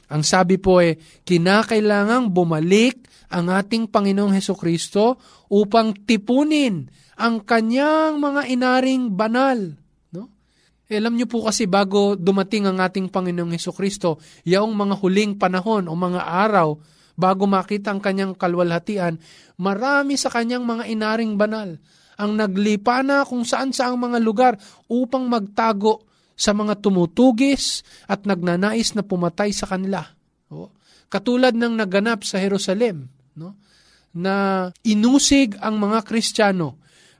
ang 0.09 0.23
sabi 0.25 0.57
po 0.57 0.81
ay, 0.81 0.97
kinakailangang 1.25 2.33
bumalik 2.33 3.05
ang 3.29 3.53
ating 3.53 3.93
Panginoong 3.93 4.33
Heso 4.33 4.57
Kristo 4.57 5.21
upang 5.53 5.93
tipunin 6.05 6.89
ang 7.19 7.43
kanyang 7.43 8.23
mga 8.23 8.47
inaring 8.47 9.11
banal. 9.11 9.75
No? 10.15 10.31
E, 10.87 11.03
alam 11.03 11.19
niyo 11.19 11.27
po 11.27 11.43
kasi 11.43 11.67
bago 11.67 12.15
dumating 12.15 12.71
ang 12.71 12.79
ating 12.79 13.11
Panginoong 13.11 13.51
Heso 13.51 13.75
Kristo, 13.75 14.23
yaong 14.47 14.73
mga 14.73 14.95
huling 15.03 15.35
panahon 15.35 15.91
o 15.91 15.99
mga 15.99 16.23
araw, 16.23 16.79
bago 17.19 17.51
makita 17.51 17.91
ang 17.91 17.99
kanyang 17.99 18.39
kalwalhatian, 18.39 19.19
marami 19.59 20.15
sa 20.15 20.31
kanyang 20.31 20.63
mga 20.63 20.87
inaring 20.87 21.35
banal 21.35 21.75
ang 22.19 22.35
naglipa 22.35 23.03
na 23.07 23.23
kung 23.23 23.47
saan 23.47 23.71
saang 23.71 23.99
mga 23.99 24.19
lugar 24.19 24.55
upang 24.91 25.31
magtago 25.31 26.03
sa 26.39 26.55
mga 26.55 26.79
tumutugis 26.83 27.83
at 28.11 28.27
nagnanais 28.27 28.95
na 28.95 29.03
pumatay 29.07 29.55
sa 29.55 29.67
kanila. 29.71 30.03
O, 30.51 30.71
katulad 31.11 31.55
ng 31.55 31.79
naganap 31.79 32.23
sa 32.27 32.43
Jerusalem, 32.43 33.11
no? 33.39 33.55
na 34.15 34.67
inusig 34.83 35.55
ang 35.63 35.79
mga 35.79 36.03
Kristiyano, 36.03 36.79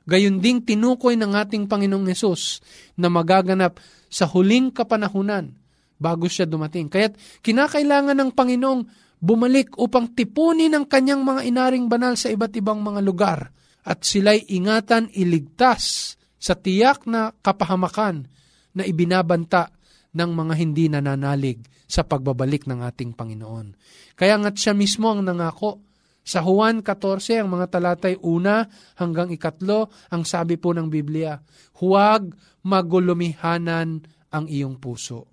gayon 0.09 0.41
ding 0.41 0.65
tinukoy 0.65 1.13
ng 1.13 1.37
ating 1.37 1.69
Panginoong 1.69 2.09
Yesus 2.09 2.65
na 2.97 3.13
magaganap 3.13 3.77
sa 4.09 4.25
huling 4.25 4.73
kapanahunan 4.73 5.53
bago 6.01 6.25
siya 6.25 6.49
dumating. 6.49 6.89
Kaya't 6.89 7.13
kinakailangan 7.45 8.17
ng 8.17 8.31
Panginoong 8.33 8.81
bumalik 9.21 9.77
upang 9.77 10.09
tipunin 10.17 10.73
ang 10.73 10.89
kanyang 10.89 11.21
mga 11.21 11.45
inaring 11.45 11.85
banal 11.85 12.17
sa 12.17 12.33
iba't 12.33 12.55
ibang 12.57 12.81
mga 12.81 13.05
lugar 13.05 13.39
at 13.85 14.01
sila'y 14.01 14.49
ingatan 14.55 15.11
iligtas 15.13 16.15
sa 16.39 16.55
tiyak 16.55 17.03
na 17.05 17.35
kapahamakan 17.43 18.25
na 18.73 18.87
ibinabanta 18.87 19.69
ng 20.15 20.31
mga 20.31 20.53
hindi 20.55 20.85
nananalig 20.87 21.59
sa 21.89 22.05
pagbabalik 22.07 22.69
ng 22.69 22.79
ating 22.85 23.17
Panginoon. 23.17 23.75
Kaya 24.15 24.39
nga't 24.39 24.55
siya 24.55 24.73
mismo 24.77 25.09
ang 25.11 25.25
nangako. 25.25 25.81
Sa 26.23 26.45
Juan 26.45 26.85
14, 26.85 27.41
ang 27.41 27.49
mga 27.49 27.67
talatay 27.73 28.19
una 28.21 28.67
hanggang 28.99 29.33
ikatlo, 29.33 29.89
ang 30.13 30.23
sabi 30.27 30.61
po 30.61 30.75
ng 30.75 30.87
Biblia, 30.87 31.41
huwag 31.81 32.29
magulumihanan 32.61 34.03
ang 34.29 34.45
iyong 34.45 34.77
puso. 34.77 35.25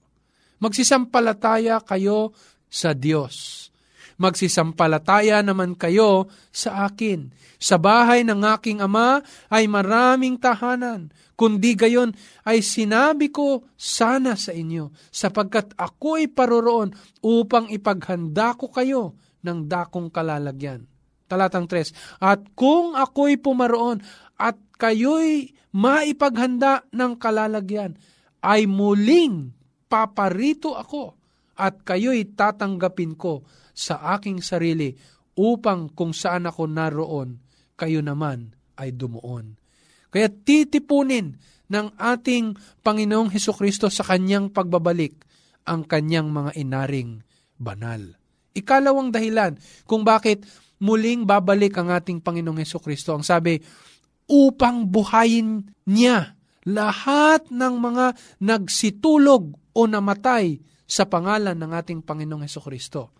Magsisampalataya 0.56 1.84
kayo 1.84 2.32
sa 2.72 2.96
Diyos. 2.96 3.68
Magsisampalataya 4.16 5.44
naman 5.44 5.76
kayo 5.76 6.32
sa 6.49 6.88
akin. 6.88 7.32
Sa 7.61 7.76
bahay 7.76 8.25
ng 8.25 8.40
aking 8.56 8.80
ama 8.80 9.20
ay 9.52 9.69
maraming 9.69 10.40
tahanan 10.40 11.12
kundi 11.36 11.76
gayon 11.76 12.17
ay 12.49 12.64
sinabi 12.64 13.28
ko 13.28 13.69
sana 13.76 14.34
sa 14.34 14.56
inyo, 14.56 14.90
sapagkat 15.12 15.76
ako'y 15.76 16.32
paroroon 16.32 16.97
upang 17.21 17.69
ipaghanda 17.69 18.56
ko 18.56 18.73
kayo 18.73 19.14
ng 19.45 19.69
dakong 19.69 20.08
kalalagyan. 20.08 20.88
Talatang 21.28 21.69
3, 21.69 22.25
At 22.25 22.40
kung 22.56 22.97
ako'y 22.97 23.36
pumaroon 23.36 24.00
at 24.40 24.56
kayo'y 24.80 25.52
maipaghanda 25.76 26.88
ng 26.90 27.12
kalalagyan, 27.21 28.00
ay 28.40 28.64
muling 28.64 29.52
paparito 29.86 30.73
ako 30.73 31.14
at 31.56 31.84
kayo'y 31.84 32.32
tatanggapin 32.32 33.12
ko 33.19 33.45
sa 33.76 34.17
aking 34.17 34.41
sarili 34.41 34.97
upang 35.36 35.93
kung 35.93 36.17
saan 36.17 36.49
ako 36.49 36.65
naroon, 36.65 37.36
kayo 37.76 38.00
naman 38.00 38.56
ay 38.80 38.97
dumuon. 38.97 39.60
Kaya 40.08 40.32
titipunin 40.32 41.36
ng 41.69 41.86
ating 42.00 42.56
Panginoong 42.80 43.28
Heso 43.28 43.52
Kristo 43.52 43.93
sa 43.93 44.00
kanyang 44.00 44.49
pagbabalik 44.49 45.21
ang 45.69 45.84
kanyang 45.84 46.32
mga 46.32 46.56
inaring 46.56 47.21
banal. 47.60 48.17
Ikalawang 48.56 49.12
dahilan 49.12 49.60
kung 49.84 50.06
bakit 50.06 50.49
muling 50.80 51.28
babalik 51.28 51.76
ang 51.76 51.93
ating 51.93 52.25
Panginoong 52.25 52.65
Heso 52.65 52.80
Kristo. 52.80 53.12
Ang 53.12 53.26
sabi, 53.26 53.60
upang 54.25 54.89
buhayin 54.89 55.69
niya 55.84 56.32
lahat 56.67 57.52
ng 57.52 57.75
mga 57.76 58.06
nagsitulog 58.43 59.54
o 59.76 59.80
namatay 59.84 60.58
sa 60.86 61.04
pangalan 61.04 61.54
ng 61.58 61.71
ating 61.76 62.00
Panginoong 62.00 62.47
Heso 62.47 62.62
Kristo. 62.65 63.12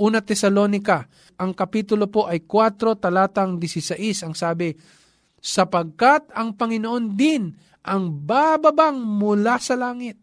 Una 0.00 0.24
Tesalonika, 0.24 1.04
ang 1.36 1.52
kapitulo 1.52 2.08
po 2.08 2.24
ay 2.24 2.44
4 2.44 2.96
talatang 2.96 3.60
16, 3.60 3.98
ang 4.24 4.34
sabi, 4.36 4.72
sapagkat 5.42 6.30
ang 6.32 6.54
Panginoon 6.56 7.18
din 7.18 7.52
ang 7.82 8.14
bababang 8.14 9.02
mula 9.02 9.58
sa 9.58 9.74
langit, 9.74 10.16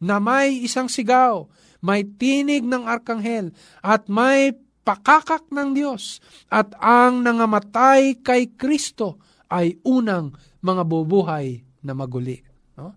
na 0.00 0.20
may 0.20 0.64
isang 0.64 0.88
sigaw, 0.88 1.48
may 1.80 2.04
tinig 2.04 2.64
ng 2.64 2.84
arkanghel, 2.84 3.52
at 3.80 4.08
may 4.08 4.52
pakakak 4.84 5.48
ng 5.52 5.76
Diyos, 5.76 6.20
at 6.48 6.72
ang 6.80 7.24
nangamatay 7.24 8.20
kay 8.20 8.52
Kristo 8.56 9.20
ay 9.50 9.80
unang 9.84 10.32
mga 10.60 10.82
bubuhay 10.86 11.60
na 11.84 11.92
maguli. 11.96 12.40
No? 12.76 12.96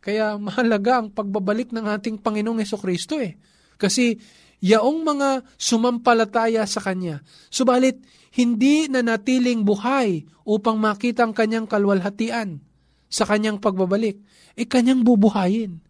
Kaya 0.00 0.36
mahalaga 0.40 1.00
ang 1.04 1.12
pagbabalik 1.12 1.76
ng 1.76 1.84
ating 1.84 2.20
Panginoong 2.20 2.64
Yeso 2.64 2.80
Kristo 2.80 3.20
eh. 3.20 3.36
Kasi 3.76 4.16
yaong 4.60 5.04
mga 5.04 5.44
sumampalataya 5.56 6.64
sa 6.68 6.80
Kanya, 6.84 7.24
subalit 7.48 8.00
hindi 8.30 8.86
na 8.86 9.02
natiling 9.02 9.66
buhay 9.66 10.22
upang 10.46 10.78
makita 10.78 11.26
ang 11.26 11.34
kanyang 11.34 11.66
kalwalhatian 11.66 12.62
sa 13.10 13.26
kanyang 13.26 13.58
pagbabalik, 13.58 14.22
e 14.54 14.62
kanyang 14.70 15.02
bubuhayin. 15.02 15.82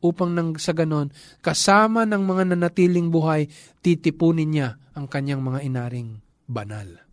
Upang 0.00 0.32
nang 0.32 0.56
sa 0.56 0.72
ganon, 0.72 1.12
kasama 1.44 2.08
ng 2.08 2.24
mga 2.24 2.56
nanatiling 2.56 3.12
buhay, 3.12 3.52
titipunin 3.84 4.48
niya 4.48 4.68
ang 4.96 5.04
kanyang 5.08 5.44
mga 5.44 5.60
inaring 5.64 6.24
banal. 6.48 7.04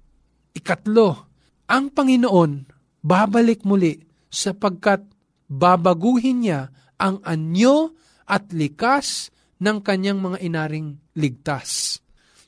Ikatlo, 0.56 1.28
ang 1.68 1.92
Panginoon 1.92 2.68
babalik 3.04 3.64
muli 3.64 4.04
sapagkat 4.32 5.04
babaguhin 5.52 6.48
niya 6.48 6.72
ang 6.96 7.20
anyo 7.24 7.96
at 8.28 8.52
likas 8.56 9.36
ng 9.62 9.78
kanyang 9.86 10.18
mga 10.18 10.38
inaring 10.42 10.98
ligtas. 11.14 12.02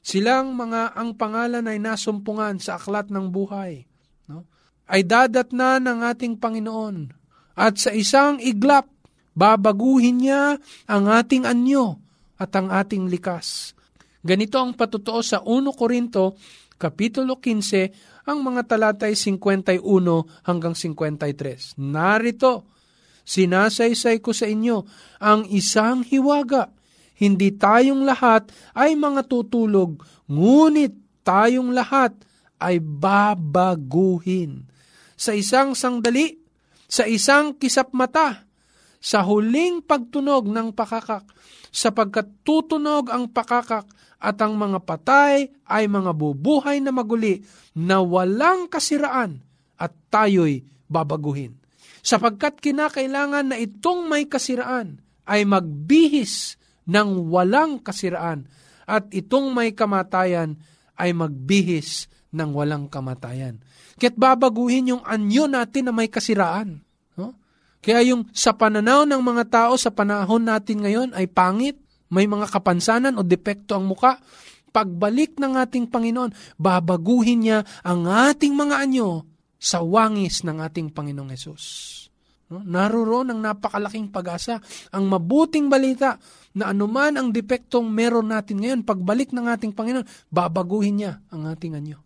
Silang 0.04 0.58
mga 0.58 0.97
ang 0.97 1.15
pangalan 1.15 1.63
ay 1.69 1.80
nasumpungan 1.80 2.60
sa 2.60 2.76
aklat 2.76 3.08
ng 3.13 3.30
buhay. 3.30 3.86
No? 4.28 4.49
Ay 4.89 5.06
dadatna 5.06 5.80
ng 5.80 6.04
ating 6.04 6.36
Panginoon. 6.41 7.13
At 7.54 7.78
sa 7.80 7.93
isang 7.93 8.41
iglap, 8.41 8.89
babaguhin 9.38 10.26
niya 10.26 10.58
ang 10.89 11.06
ating 11.08 11.45
anyo 11.45 12.02
at 12.36 12.52
ang 12.58 12.73
ating 12.73 13.08
likas. 13.08 13.78
Ganito 14.26 14.58
ang 14.58 14.73
patutuo 14.73 15.21
sa 15.21 15.39
1 15.45 15.69
Korinto, 15.71 16.36
Kapitulo 16.76 17.39
15, 17.39 18.28
ang 18.28 18.43
mga 18.43 18.67
talatay 18.67 19.15
51 19.15 19.80
hanggang 20.49 20.76
53. 20.76 21.80
Narito, 21.80 22.67
sinasaysay 23.23 24.19
ko 24.19 24.36
sa 24.36 24.49
inyo 24.52 24.84
ang 25.23 25.47
isang 25.47 26.04
hiwaga 26.04 26.83
hindi 27.24 27.56
tayong 27.56 28.04
lahat 28.04 28.52
ay 28.76 29.00
mga 29.00 29.32
tutulog, 29.32 30.04
ngunit 30.28 31.24
tayong 31.24 31.72
lahat 31.72 32.12
ay 32.60 32.84
babaguhin. 32.84 34.68
Sa 35.16 35.32
isang 35.32 35.72
sangdali, 35.72 36.36
sa 36.92 37.08
isang 37.08 37.56
kisap 37.56 37.96
mata, 37.96 38.44
sa 39.00 39.24
huling 39.24 39.80
pagtunog 39.84 40.52
ng 40.52 40.76
pakakak, 40.76 41.24
sapagkat 41.72 42.28
tutunog 42.44 43.08
ang 43.08 43.32
pakakak 43.32 43.88
at 44.24 44.38
ang 44.40 44.56
mga 44.56 44.80
patay 44.84 45.52
ay 45.68 45.84
mga 45.92 46.16
bubuhay 46.16 46.80
na 46.80 46.96
maguli 46.96 47.44
na 47.76 48.00
walang 48.00 48.72
kasiraan 48.72 49.44
at 49.76 49.92
tayo'y 50.08 50.64
babaguhin. 50.88 51.60
Sapagkat 52.00 52.60
kinakailangan 52.64 53.52
na 53.52 53.58
itong 53.60 54.08
may 54.08 54.28
kasiraan 54.28 55.04
ay 55.28 55.44
magbihis 55.44 56.56
ng 56.88 57.32
walang 57.32 57.80
kasiraan 57.80 58.48
at 58.84 59.08
itong 59.15 59.56
may 59.56 59.72
kamatayan 59.72 60.60
ay 61.00 61.15
magbihis 61.15 62.12
ng 62.34 62.50
walang 62.52 62.89
kamatayan. 62.89 63.62
Kaya't 63.96 64.17
babaguhin 64.17 64.98
yung 64.98 65.04
anyo 65.06 65.46
natin 65.46 65.89
na 65.89 65.93
may 65.93 66.10
kasiraan. 66.10 66.82
No? 67.15 67.38
Kaya 67.80 68.02
yung 68.04 68.28
sa 68.34 68.58
pananaw 68.58 69.06
ng 69.06 69.22
mga 69.22 69.43
tao 69.48 69.74
sa 69.78 69.93
panahon 69.93 70.43
natin 70.43 70.82
ngayon 70.82 71.10
ay 71.13 71.30
pangit, 71.30 71.78
may 72.10 72.26
mga 72.26 72.50
kapansanan 72.50 73.17
o 73.17 73.22
depekto 73.22 73.78
ang 73.78 73.86
muka, 73.86 74.22
pagbalik 74.74 75.38
ng 75.38 75.54
ating 75.54 75.86
Panginoon, 75.86 76.58
babaguhin 76.58 77.46
niya 77.46 77.60
ang 77.86 78.10
ating 78.10 78.58
mga 78.58 78.82
anyo 78.82 79.30
sa 79.62 79.86
wangis 79.86 80.41
ng 80.41 80.60
ating 80.60 80.91
Panginoong 80.91 81.32
Yesus. 81.32 81.63
No? 82.54 82.62
Naroon 82.62 83.34
napakalaking 83.34 84.13
pag-asa, 84.13 84.62
ang 84.94 85.10
mabuting 85.10 85.74
balita 85.74 86.22
na 86.54 86.70
anuman 86.70 87.18
ang 87.18 87.34
depektong 87.34 87.89
meron 87.89 88.30
natin 88.30 88.62
ngayon, 88.62 88.86
pagbalik 88.86 89.34
ng 89.34 89.50
ating 89.50 89.74
Panginoon, 89.74 90.06
babaguhin 90.30 91.02
niya 91.02 91.18
ang 91.34 91.50
ating 91.50 91.74
anyo. 91.74 91.98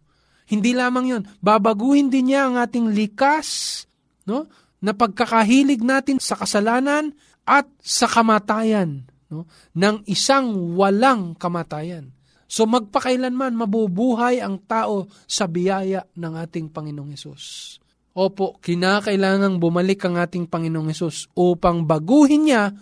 Hindi 0.48 0.72
lamang 0.72 1.06
yon, 1.12 1.24
babaguhin 1.44 2.08
din 2.08 2.32
niya 2.32 2.48
ang 2.48 2.56
ating 2.56 2.96
likas, 2.96 3.84
no? 4.24 4.48
na 4.80 4.96
pagkakahilig 4.96 5.84
natin 5.84 6.22
sa 6.24 6.40
kasalanan 6.40 7.12
at 7.44 7.68
sa 7.84 8.08
kamatayan 8.08 9.04
no? 9.28 9.44
ng 9.76 10.08
isang 10.08 10.80
walang 10.80 11.36
kamatayan. 11.36 12.16
So 12.48 12.64
magpakailanman 12.64 13.60
mabubuhay 13.60 14.40
ang 14.40 14.64
tao 14.64 15.12
sa 15.28 15.52
biyaya 15.52 16.08
ng 16.16 16.34
ating 16.48 16.72
Panginoong 16.72 17.12
Hesus. 17.12 17.76
Opo, 18.18 18.58
kinakailangang 18.58 19.62
bumalik 19.62 20.02
ang 20.10 20.18
ating 20.18 20.50
Panginoong 20.50 20.90
Hesus 20.90 21.30
upang 21.38 21.86
baguhin 21.86 22.50
niya 22.50 22.74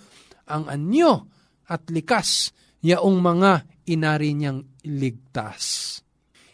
ang 0.48 0.64
anyo 0.72 1.28
at 1.68 1.92
likas 1.92 2.56
yaong 2.80 3.20
mga 3.20 3.68
inari 3.92 4.32
niyang 4.32 4.64
ligtas. 4.88 6.00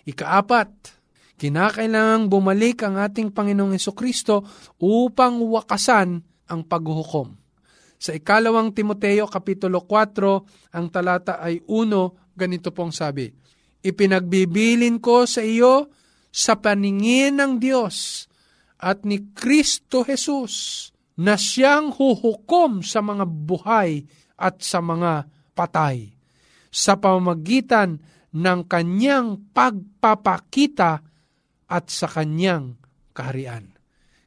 Ikaapat, 0.09 1.01
Kinakailangang 1.41 2.29
bumalik 2.29 2.85
ang 2.85 3.01
ating 3.01 3.33
Panginoong 3.33 3.73
Yeso 3.73 3.97
Kristo 3.97 4.45
upang 4.77 5.41
wakasan 5.41 6.21
ang 6.45 6.61
paghuhukom. 6.61 7.33
Sa 7.97 8.13
ikalawang 8.13 8.69
Timoteo 8.77 9.25
Kapitulo 9.25 9.81
4, 9.89 10.77
ang 10.77 10.85
talata 10.93 11.41
ay 11.41 11.65
1, 11.65 12.37
ganito 12.37 12.69
pong 12.69 12.93
sabi, 12.93 13.33
Ipinagbibilin 13.81 15.01
ko 15.01 15.25
sa 15.25 15.41
iyo 15.41 15.89
sa 16.29 16.61
paningin 16.61 17.41
ng 17.41 17.57
Diyos 17.57 18.29
at 18.81 19.05
ni 19.05 19.31
Kristo 19.37 20.01
Jesus 20.01 20.89
na 21.21 21.37
siyang 21.37 21.93
huhukom 21.93 22.81
sa 22.81 23.05
mga 23.05 23.29
buhay 23.29 24.01
at 24.41 24.65
sa 24.65 24.81
mga 24.81 25.29
patay 25.53 26.17
sa 26.71 26.95
pamamagitan 26.95 27.99
ng 28.31 28.59
kanyang 28.65 29.51
pagpapakita 29.51 31.03
at 31.67 31.85
sa 31.91 32.07
kanyang 32.07 32.79
kaharian. 33.11 33.67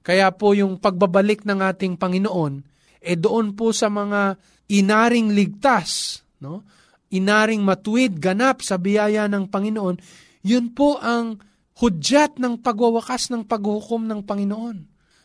Kaya 0.04 0.28
po 0.36 0.52
yung 0.52 0.76
pagbabalik 0.76 1.48
ng 1.48 1.64
ating 1.64 1.96
Panginoon, 1.96 2.60
eh 3.00 3.16
doon 3.16 3.56
po 3.56 3.72
sa 3.72 3.88
mga 3.88 4.36
inaring 4.68 5.32
ligtas, 5.32 6.20
no? 6.44 6.60
inaring 7.08 7.64
matuwid, 7.64 8.20
ganap 8.20 8.60
sa 8.60 8.76
biyaya 8.76 9.24
ng 9.24 9.48
Panginoon, 9.48 9.96
yun 10.44 10.76
po 10.76 11.00
ang 11.00 11.40
hudyat 11.78 12.38
ng 12.38 12.62
pagwawakas 12.62 13.34
ng 13.34 13.46
paghukom 13.46 14.06
ng 14.06 14.22
Panginoon. 14.22 14.78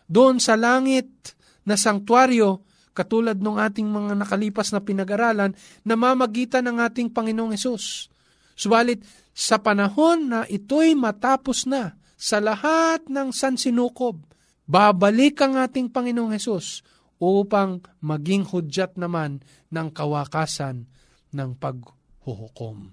Doon 0.10 0.42
sa 0.42 0.58
langit 0.58 1.38
na 1.66 1.78
sanktuaryo, 1.78 2.66
katulad 2.98 3.38
ng 3.38 3.58
ating 3.62 3.86
mga 3.86 4.14
nakalipas 4.18 4.74
na 4.74 4.82
pinag-aralan, 4.82 5.54
namamagitan 5.86 6.66
ng 6.66 6.78
ating 6.82 7.14
Panginoong 7.14 7.54
Yesus. 7.54 8.10
Subalit, 8.58 9.06
sa 9.32 9.62
panahon 9.62 10.28
na 10.28 10.40
ito'y 10.50 10.98
matapos 10.98 11.64
na, 11.64 11.96
sa 12.20 12.44
lahat 12.44 13.08
ng 13.08 13.32
sansinukob, 13.32 14.20
babalik 14.68 15.40
ang 15.40 15.56
ating 15.56 15.88
Panginoong 15.88 16.36
Hesus 16.36 16.84
upang 17.24 17.80
maging 18.04 18.44
hudyat 18.44 19.00
naman 19.00 19.40
ng 19.72 19.88
kawakasan 19.96 20.92
ng 21.32 21.50
paghuhukom. 21.56 22.92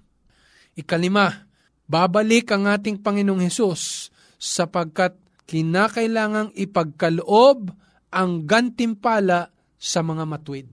Ikalima, 0.79 1.46
babalik 1.87 2.51
ang 2.51 2.67
ating 2.67 2.99
Panginoong 2.99 3.47
Hesus 3.47 4.11
sapagkat 4.37 5.15
kinakailangang 5.47 6.51
ipagkaloob 6.53 7.71
ang 8.11 8.31
gantimpala 8.43 9.49
sa 9.79 10.03
mga 10.03 10.23
matwid. 10.27 10.69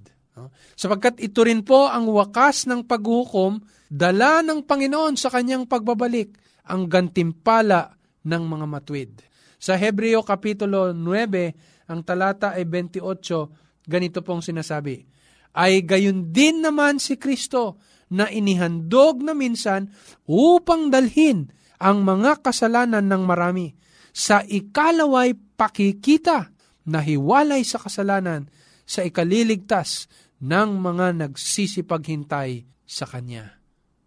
Sapagkat 0.75 1.23
ito 1.23 1.47
rin 1.47 1.63
po 1.63 1.87
ang 1.87 2.11
wakas 2.11 2.67
ng 2.67 2.83
paghuhukom, 2.83 3.63
dala 3.87 4.43
ng 4.43 4.67
Panginoon 4.67 5.15
sa 5.15 5.31
kanyang 5.31 5.71
pagbabalik, 5.71 6.35
ang 6.67 6.91
gantimpala 6.91 7.95
ng 8.27 8.43
mga 8.43 8.67
matwid. 8.67 9.13
Sa 9.61 9.79
Hebreo 9.79 10.27
Kapitulo 10.27 10.91
9, 10.91 11.87
ang 11.87 12.01
talata 12.03 12.57
ay 12.59 12.67
28, 12.67 13.87
ganito 13.87 14.25
pong 14.25 14.43
sinasabi, 14.43 15.05
Ay 15.55 15.87
gayon 15.87 16.35
din 16.35 16.65
naman 16.65 16.99
si 16.99 17.15
Kristo 17.15 17.79
na 18.13 18.29
inihandog 18.29 19.25
na 19.25 19.33
minsan 19.33 19.93
upang 20.29 20.93
dalhin 20.93 21.49
ang 21.81 22.05
mga 22.05 22.41
kasalanan 22.45 23.05
ng 23.05 23.23
marami. 23.25 23.77
Sa 24.15 24.41
ikalaway 24.47 25.35
pakikita 25.59 26.55
na 26.87 27.01
hiwalay 27.03 27.65
sa 27.67 27.81
kasalanan 27.81 28.47
sa 28.85 29.03
ikaliligtas 29.03 30.07
ng 30.45 30.77
mga 30.77 31.07
nagsisipaghintay 31.25 32.69
sa 32.85 33.09
Kanya. 33.09 33.57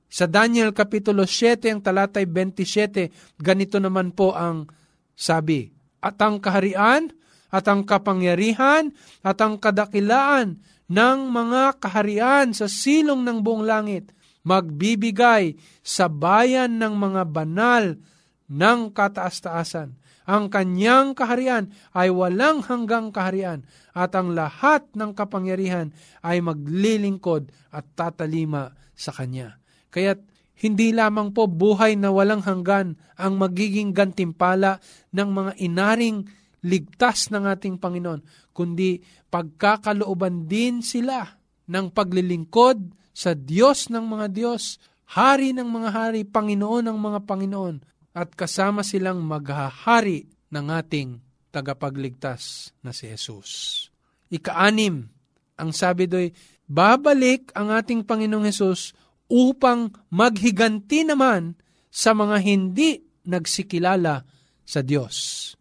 Sa 0.08 0.30
Daniel 0.30 0.72
Kapitulo 0.72 1.28
7, 1.28 1.68
ang 1.68 1.82
talatay 1.84 2.24
27, 2.24 3.42
ganito 3.42 3.82
naman 3.82 4.16
po 4.16 4.32
ang 4.32 4.70
sabi, 5.18 5.68
At 6.00 6.22
ang 6.24 6.40
kaharian, 6.40 7.12
at 7.52 7.66
ang 7.68 7.84
kapangyarihan, 7.84 8.94
at 9.26 9.38
ang 9.44 9.60
kadakilaan 9.60 10.64
ng 10.88 11.20
mga 11.28 11.84
kaharian 11.84 12.56
sa 12.56 12.72
silong 12.72 13.24
ng 13.24 13.44
buong 13.44 13.68
langit, 13.68 14.12
magbibigay 14.48 15.60
sa 15.84 16.08
bayan 16.08 16.80
ng 16.80 16.94
mga 16.96 17.22
banal 17.28 18.00
ng 18.48 18.80
kataas-taasan. 18.96 20.00
Ang 20.28 20.52
kanyang 20.52 21.16
kaharian 21.16 21.72
ay 21.96 22.12
walang 22.12 22.60
hanggang 22.64 23.16
kaharian 23.16 23.64
at 23.96 24.12
ang 24.12 24.36
lahat 24.36 24.84
ng 24.92 25.16
kapangyarihan 25.16 25.96
ay 26.20 26.44
maglilingkod 26.44 27.48
at 27.72 27.88
tatalima 27.96 28.76
sa 28.92 29.16
kanya. 29.16 29.56
Kaya't 29.88 30.20
hindi 30.58 30.92
lamang 30.92 31.32
po 31.32 31.46
buhay 31.48 31.96
na 31.96 32.12
walang 32.12 32.44
hanggan 32.44 32.98
ang 33.16 33.40
magiging 33.40 33.94
gantimpala 33.94 34.84
ng 35.16 35.30
mga 35.30 35.52
inaring 35.64 36.28
ligtas 36.68 37.32
ng 37.32 37.48
ating 37.48 37.80
Panginoon, 37.80 38.52
kundi 38.52 39.00
pagkakalooban 39.32 40.46
din 40.52 40.84
sila 40.84 41.24
ng 41.72 41.88
paglilingkod 41.96 42.92
sa 43.16 43.32
Diyos 43.34 43.88
ng 43.88 44.04
mga 44.04 44.28
Diyos, 44.30 44.78
Hari 45.08 45.56
ng 45.56 45.72
mga 45.72 45.90
hari, 45.96 46.28
Panginoon 46.28 46.92
ng 46.92 47.00
mga 47.00 47.20
Panginoon, 47.24 47.80
at 48.12 48.28
kasama 48.36 48.84
silang 48.84 49.24
maghahari 49.24 50.28
ng 50.52 50.66
ating 50.68 51.24
tagapagligtas 51.48 52.76
na 52.84 52.92
si 52.92 53.08
Jesus. 53.08 53.88
Ikaanim, 54.28 55.08
ang 55.56 55.72
sabi 55.72 56.12
do'y, 56.12 56.36
babalik 56.68 57.56
ang 57.56 57.72
ating 57.72 58.04
Panginoong 58.04 58.52
Jesus 58.52 58.92
upang 59.32 59.96
maghiganti 60.12 61.08
naman 61.08 61.56
sa 61.88 62.12
mga 62.12 62.44
hindi 62.44 63.00
nagsikilala 63.24 64.28
sa 64.68 64.84
Diyos. 64.84 65.56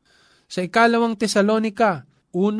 Sa 0.46 0.62
ikalawang 0.62 1.18
Tesalonika 1.18 2.06
1, 2.30 2.54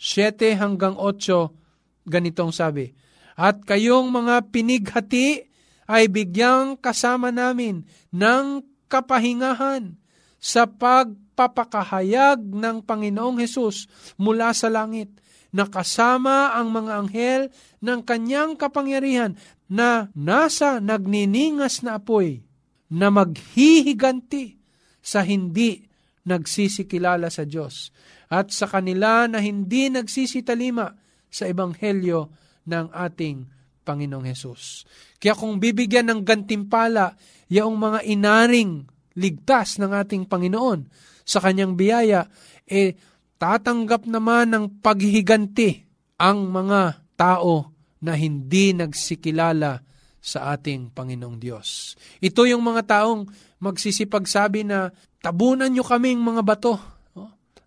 7 0.00 0.56
hanggang 0.56 0.96
8, 0.96 2.08
ganitong 2.08 2.52
sabi, 2.52 2.96
At 3.36 3.64
kayong 3.64 4.08
mga 4.08 4.48
pinighati 4.48 5.44
ay 5.84 6.08
bigyang 6.08 6.80
kasama 6.80 7.28
namin 7.28 7.84
ng 8.08 8.64
kapahingahan 8.88 10.00
sa 10.40 10.68
pagpapakahayag 10.68 12.40
ng 12.40 12.84
Panginoong 12.84 13.40
Hesus 13.40 13.88
mula 14.16 14.52
sa 14.56 14.68
langit 14.72 15.08
na 15.54 15.68
kasama 15.68 16.52
ang 16.56 16.72
mga 16.72 16.92
anghel 16.98 17.42
ng 17.78 18.00
kanyang 18.02 18.58
kapangyarihan 18.58 19.38
na 19.70 20.12
nasa 20.12 20.82
nagniningas 20.82 21.80
na 21.80 21.96
apoy 22.00 22.44
na 22.90 23.08
maghihiganti 23.08 24.60
sa 24.98 25.24
hindi 25.24 25.93
nagsisikilala 26.24 27.28
sa 27.28 27.44
Diyos 27.44 27.92
at 28.32 28.50
sa 28.50 28.64
kanila 28.68 29.28
na 29.28 29.40
hindi 29.40 29.92
nagsisitalima 29.92 30.88
sa 31.28 31.44
ebanghelyo 31.44 32.32
ng 32.64 32.86
ating 32.92 33.36
Panginoong 33.84 34.24
Hesus. 34.24 34.88
Kaya 35.20 35.36
kung 35.36 35.60
bibigyan 35.60 36.08
ng 36.08 36.20
gantimpala 36.24 37.12
yaong 37.52 37.76
mga 37.76 38.00
inaring 38.08 38.88
ligtas 39.20 39.76
ng 39.76 39.92
ating 39.92 40.24
Panginoon 40.24 40.88
sa 41.22 41.44
kanyang 41.44 41.76
biyaya, 41.76 42.24
eh 42.64 42.96
tatanggap 43.36 44.08
naman 44.08 44.56
ng 44.56 44.64
paghihiganti 44.80 45.84
ang 46.16 46.48
mga 46.48 47.04
tao 47.14 47.76
na 48.00 48.16
hindi 48.16 48.72
nagsikilala 48.72 49.84
sa 50.24 50.56
ating 50.56 50.88
Panginoong 50.96 51.36
Diyos. 51.36 52.00
Ito 52.24 52.48
yung 52.48 52.64
mga 52.64 52.88
taong 52.88 53.28
magsisipagsabi 53.64 54.68
na 54.68 54.92
tabunan 55.24 55.72
nyo 55.72 55.80
kaming 55.80 56.20
mga 56.20 56.42
bato. 56.44 56.76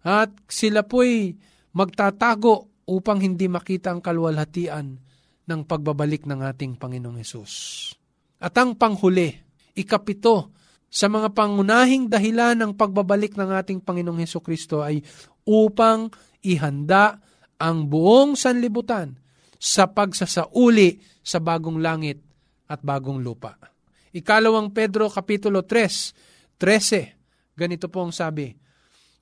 At 0.06 0.30
sila 0.46 0.86
po'y 0.86 1.34
magtatago 1.74 2.86
upang 2.88 3.20
hindi 3.20 3.50
makita 3.50 3.92
ang 3.92 4.00
kalwalhatian 4.00 4.96
ng 5.48 5.62
pagbabalik 5.66 6.30
ng 6.30 6.46
ating 6.46 6.78
Panginoong 6.78 7.20
Yesus. 7.20 7.52
At 8.38 8.54
ang 8.56 8.78
panghuli, 8.78 9.34
ikapito, 9.74 10.54
sa 10.88 11.12
mga 11.12 11.36
pangunahing 11.36 12.08
dahilan 12.08 12.56
ng 12.56 12.72
pagbabalik 12.80 13.36
ng 13.36 13.52
ating 13.52 13.84
Panginoong 13.84 14.24
Heso 14.24 14.40
Kristo 14.40 14.80
ay 14.80 15.04
upang 15.44 16.08
ihanda 16.40 17.20
ang 17.60 17.92
buong 17.92 18.40
sanlibutan 18.40 19.20
sa 19.60 19.92
pagsasauli 19.92 21.02
sa 21.20 21.44
bagong 21.44 21.84
langit 21.84 22.24
at 22.72 22.80
bagong 22.80 23.20
lupa. 23.20 23.60
Ikalawang 24.18 24.74
Pedro 24.74 25.14
Kapitulo 25.14 25.62
3, 25.62 26.58
13, 26.58 27.14
ganito 27.54 27.86
po 27.86 28.02
ang 28.02 28.10
sabi, 28.10 28.58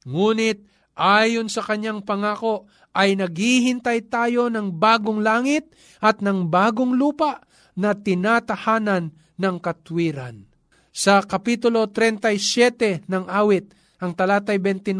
Ngunit 0.08 0.64
ayon 0.96 1.52
sa 1.52 1.60
kanyang 1.60 2.00
pangako 2.00 2.72
ay 2.96 3.20
naghihintay 3.20 4.08
tayo 4.08 4.48
ng 4.48 4.72
bagong 4.72 5.20
langit 5.20 5.68
at 6.00 6.24
ng 6.24 6.48
bagong 6.48 6.96
lupa 6.96 7.44
na 7.76 7.92
tinatahanan 7.92 9.12
ng 9.36 9.56
katwiran. 9.60 10.48
Sa 10.96 11.20
Kapitulo 11.28 11.92
37 11.92 13.04
ng 13.12 13.28
awit, 13.28 13.76
ang 14.00 14.16
talatay 14.16 14.56
29, 14.56 14.96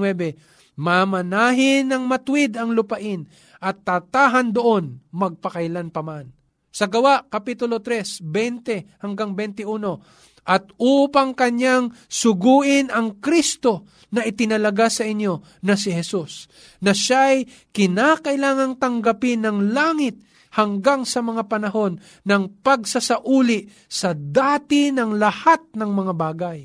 mamanahin 0.76 1.88
ng 1.88 2.04
matwid 2.04 2.60
ang 2.60 2.76
lupain 2.76 3.24
at 3.64 3.80
tatahan 3.80 4.52
doon 4.52 5.00
magpakailan 5.16 5.88
paman. 5.88 6.36
Sa 6.76 6.92
gawa, 6.92 7.24
Kapitulo 7.32 7.80
3, 7.80 8.20
20 8.20 9.00
hanggang 9.00 9.32
21, 9.32 10.44
at 10.44 10.68
upang 10.76 11.32
kanyang 11.32 11.96
suguin 12.12 12.92
ang 12.92 13.24
Kristo 13.24 13.88
na 14.12 14.28
itinalaga 14.28 14.92
sa 14.92 15.08
inyo 15.08 15.40
na 15.64 15.80
si 15.80 15.96
Jesus, 15.96 16.52
na 16.84 16.92
siya'y 16.92 17.72
kinakailangang 17.72 18.76
tanggapin 18.76 19.48
ng 19.48 19.72
langit 19.72 20.20
hanggang 20.52 21.08
sa 21.08 21.24
mga 21.24 21.48
panahon 21.48 21.96
ng 22.28 22.44
pagsasauli 22.60 23.72
sa 23.88 24.12
dati 24.12 24.92
ng 24.92 25.16
lahat 25.16 25.64
ng 25.80 25.92
mga 25.96 26.12
bagay 26.12 26.60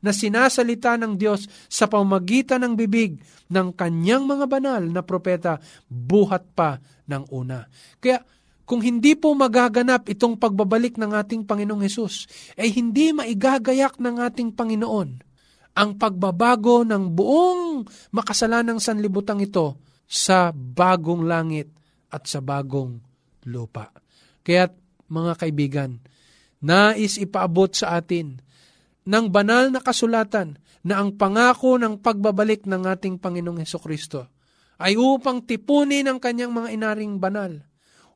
na 0.00 0.16
sinasalita 0.16 0.96
ng 0.96 1.20
Diyos 1.20 1.44
sa 1.68 1.84
pamagitan 1.84 2.64
ng 2.64 2.72
bibig 2.80 3.20
ng 3.52 3.76
kanyang 3.76 4.24
mga 4.24 4.48
banal 4.48 4.82
na 4.88 5.04
propeta 5.04 5.60
buhat 5.84 6.56
pa 6.56 6.80
ng 7.04 7.28
una. 7.28 7.68
Kaya 8.00 8.24
kung 8.70 8.86
hindi 8.86 9.18
po 9.18 9.34
magaganap 9.34 10.06
itong 10.06 10.38
pagbabalik 10.38 10.94
ng 10.94 11.10
ating 11.10 11.42
Panginoong 11.42 11.82
Hesus, 11.82 12.30
ay 12.54 12.70
hindi 12.70 13.10
maigagayak 13.10 13.98
ng 13.98 14.22
ating 14.22 14.54
Panginoon 14.54 15.26
ang 15.74 15.90
pagbabago 15.98 16.86
ng 16.86 17.10
buong 17.10 17.82
makasalanang 18.14 18.78
sanlibutang 18.78 19.42
ito 19.42 19.74
sa 20.06 20.54
bagong 20.54 21.26
langit 21.26 21.66
at 22.14 22.30
sa 22.30 22.38
bagong 22.38 23.02
lupa. 23.50 23.90
Kaya 24.46 24.70
mga 25.10 25.32
kaibigan, 25.34 25.98
nais 26.62 27.18
ipaabot 27.18 27.74
sa 27.74 27.98
atin 27.98 28.38
ng 29.02 29.26
banal 29.34 29.74
na 29.74 29.82
kasulatan 29.82 30.62
na 30.86 31.02
ang 31.02 31.18
pangako 31.18 31.74
ng 31.74 31.98
pagbabalik 31.98 32.70
ng 32.70 32.86
ating 32.86 33.18
Panginoong 33.18 33.66
Heso 33.66 33.82
Kristo 33.82 34.30
ay 34.78 34.94
upang 34.94 35.42
tipunin 35.42 36.06
ang 36.06 36.22
kanyang 36.22 36.54
mga 36.54 36.70
inaring 36.70 37.18
banal 37.18 37.66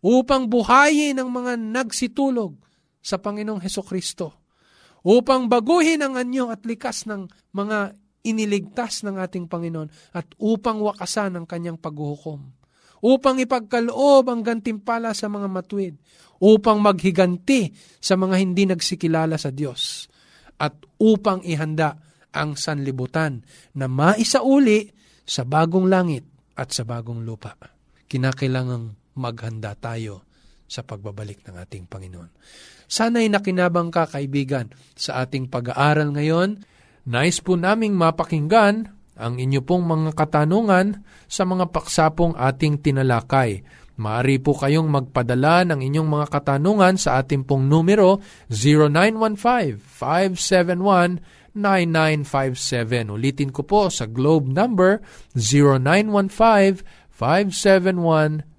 upang 0.05 0.53
buhayin 0.53 1.17
ang 1.17 1.33
mga 1.33 1.57
nagsitulog 1.57 2.61
sa 3.01 3.17
Panginoong 3.17 3.65
Heso 3.65 3.81
Kristo, 3.81 4.45
upang 5.01 5.49
baguhin 5.49 6.05
ang 6.05 6.21
anyo 6.21 6.53
at 6.53 6.61
likas 6.69 7.09
ng 7.09 7.25
mga 7.57 7.97
iniligtas 8.25 9.05
ng 9.05 9.17
ating 9.21 9.49
Panginoon 9.49 10.17
at 10.17 10.29
upang 10.41 10.81
wakasan 10.85 11.41
ang 11.41 11.49
kanyang 11.49 11.81
paghuhukom, 11.81 12.41
upang 13.05 13.37
ipagkaloob 13.41 14.29
ang 14.29 14.41
gantimpala 14.45 15.17
sa 15.17 15.29
mga 15.33 15.49
matuwid, 15.49 15.97
upang 16.41 16.81
maghiganti 16.81 17.73
sa 18.01 18.17
mga 18.21 18.37
hindi 18.41 18.65
nagsikilala 18.69 19.41
sa 19.41 19.53
Diyos, 19.53 20.09
at 20.61 20.77
upang 21.01 21.45
ihanda 21.45 21.97
ang 22.33 22.57
sanlibutan 22.57 23.45
na 23.77 23.89
maisauli 23.89 24.89
sa 25.25 25.45
bagong 25.49 25.89
langit 25.89 26.25
at 26.57 26.73
sa 26.73 26.85
bagong 26.85 27.25
lupa. 27.25 27.57
Kinakailangang 28.09 29.04
maghanda 29.17 29.75
tayo 29.79 30.27
sa 30.65 30.83
pagbabalik 30.83 31.45
ng 31.47 31.55
ating 31.61 31.85
Panginoon. 31.87 32.31
Sana'y 32.89 33.29
nakinabang 33.31 33.91
ka, 33.95 34.07
kaibigan, 34.09 34.69
sa 34.95 35.25
ating 35.25 35.49
pag-aaral 35.49 36.13
ngayon. 36.13 36.65
Nais 37.05 37.41
po 37.45 37.57
naming 37.57 37.93
mapakinggan 37.97 38.89
ang 39.15 39.39
inyo 39.39 39.63
pong 39.63 39.87
mga 39.87 40.11
katanungan 40.19 41.07
sa 41.31 41.47
mga 41.47 41.71
paksapong 41.71 42.35
ating 42.35 42.83
tinalakay. 42.83 43.63
Maaari 43.95 44.43
po 44.43 44.59
kayong 44.59 44.91
magpadala 44.91 45.63
ng 45.71 45.79
inyong 45.79 46.11
mga 46.11 46.27
katanungan 46.27 46.99
sa 46.99 47.23
ating 47.23 47.47
pong 47.47 47.71
numero 47.71 48.19
0915-571-9957. 51.55 53.15
Ulitin 53.15 53.55
ko 53.55 53.63
po 53.63 53.87
sa 53.95 54.11
globe 54.11 54.51
number 54.51 54.99
0915 55.39 56.83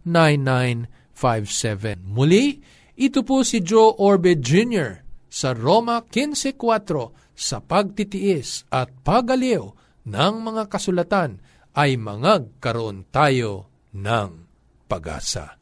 571-9957. 0.06 2.06
Muli, 2.06 2.62
ito 2.96 3.28
po 3.28 3.44
si 3.44 3.60
Joe 3.60 4.00
Orbe 4.00 4.40
Jr. 4.40 5.04
sa 5.28 5.52
Roma 5.52 6.00
15.4 6.06 7.36
sa 7.36 7.60
pagtitiis 7.60 8.72
at 8.72 8.88
pagaliw 9.04 9.68
ng 10.08 10.34
mga 10.40 10.72
kasulatan 10.72 11.44
ay 11.76 12.00
mangagkaroon 12.00 13.12
tayo 13.12 13.68
ng 13.92 14.30
pag-asa. 14.88 15.60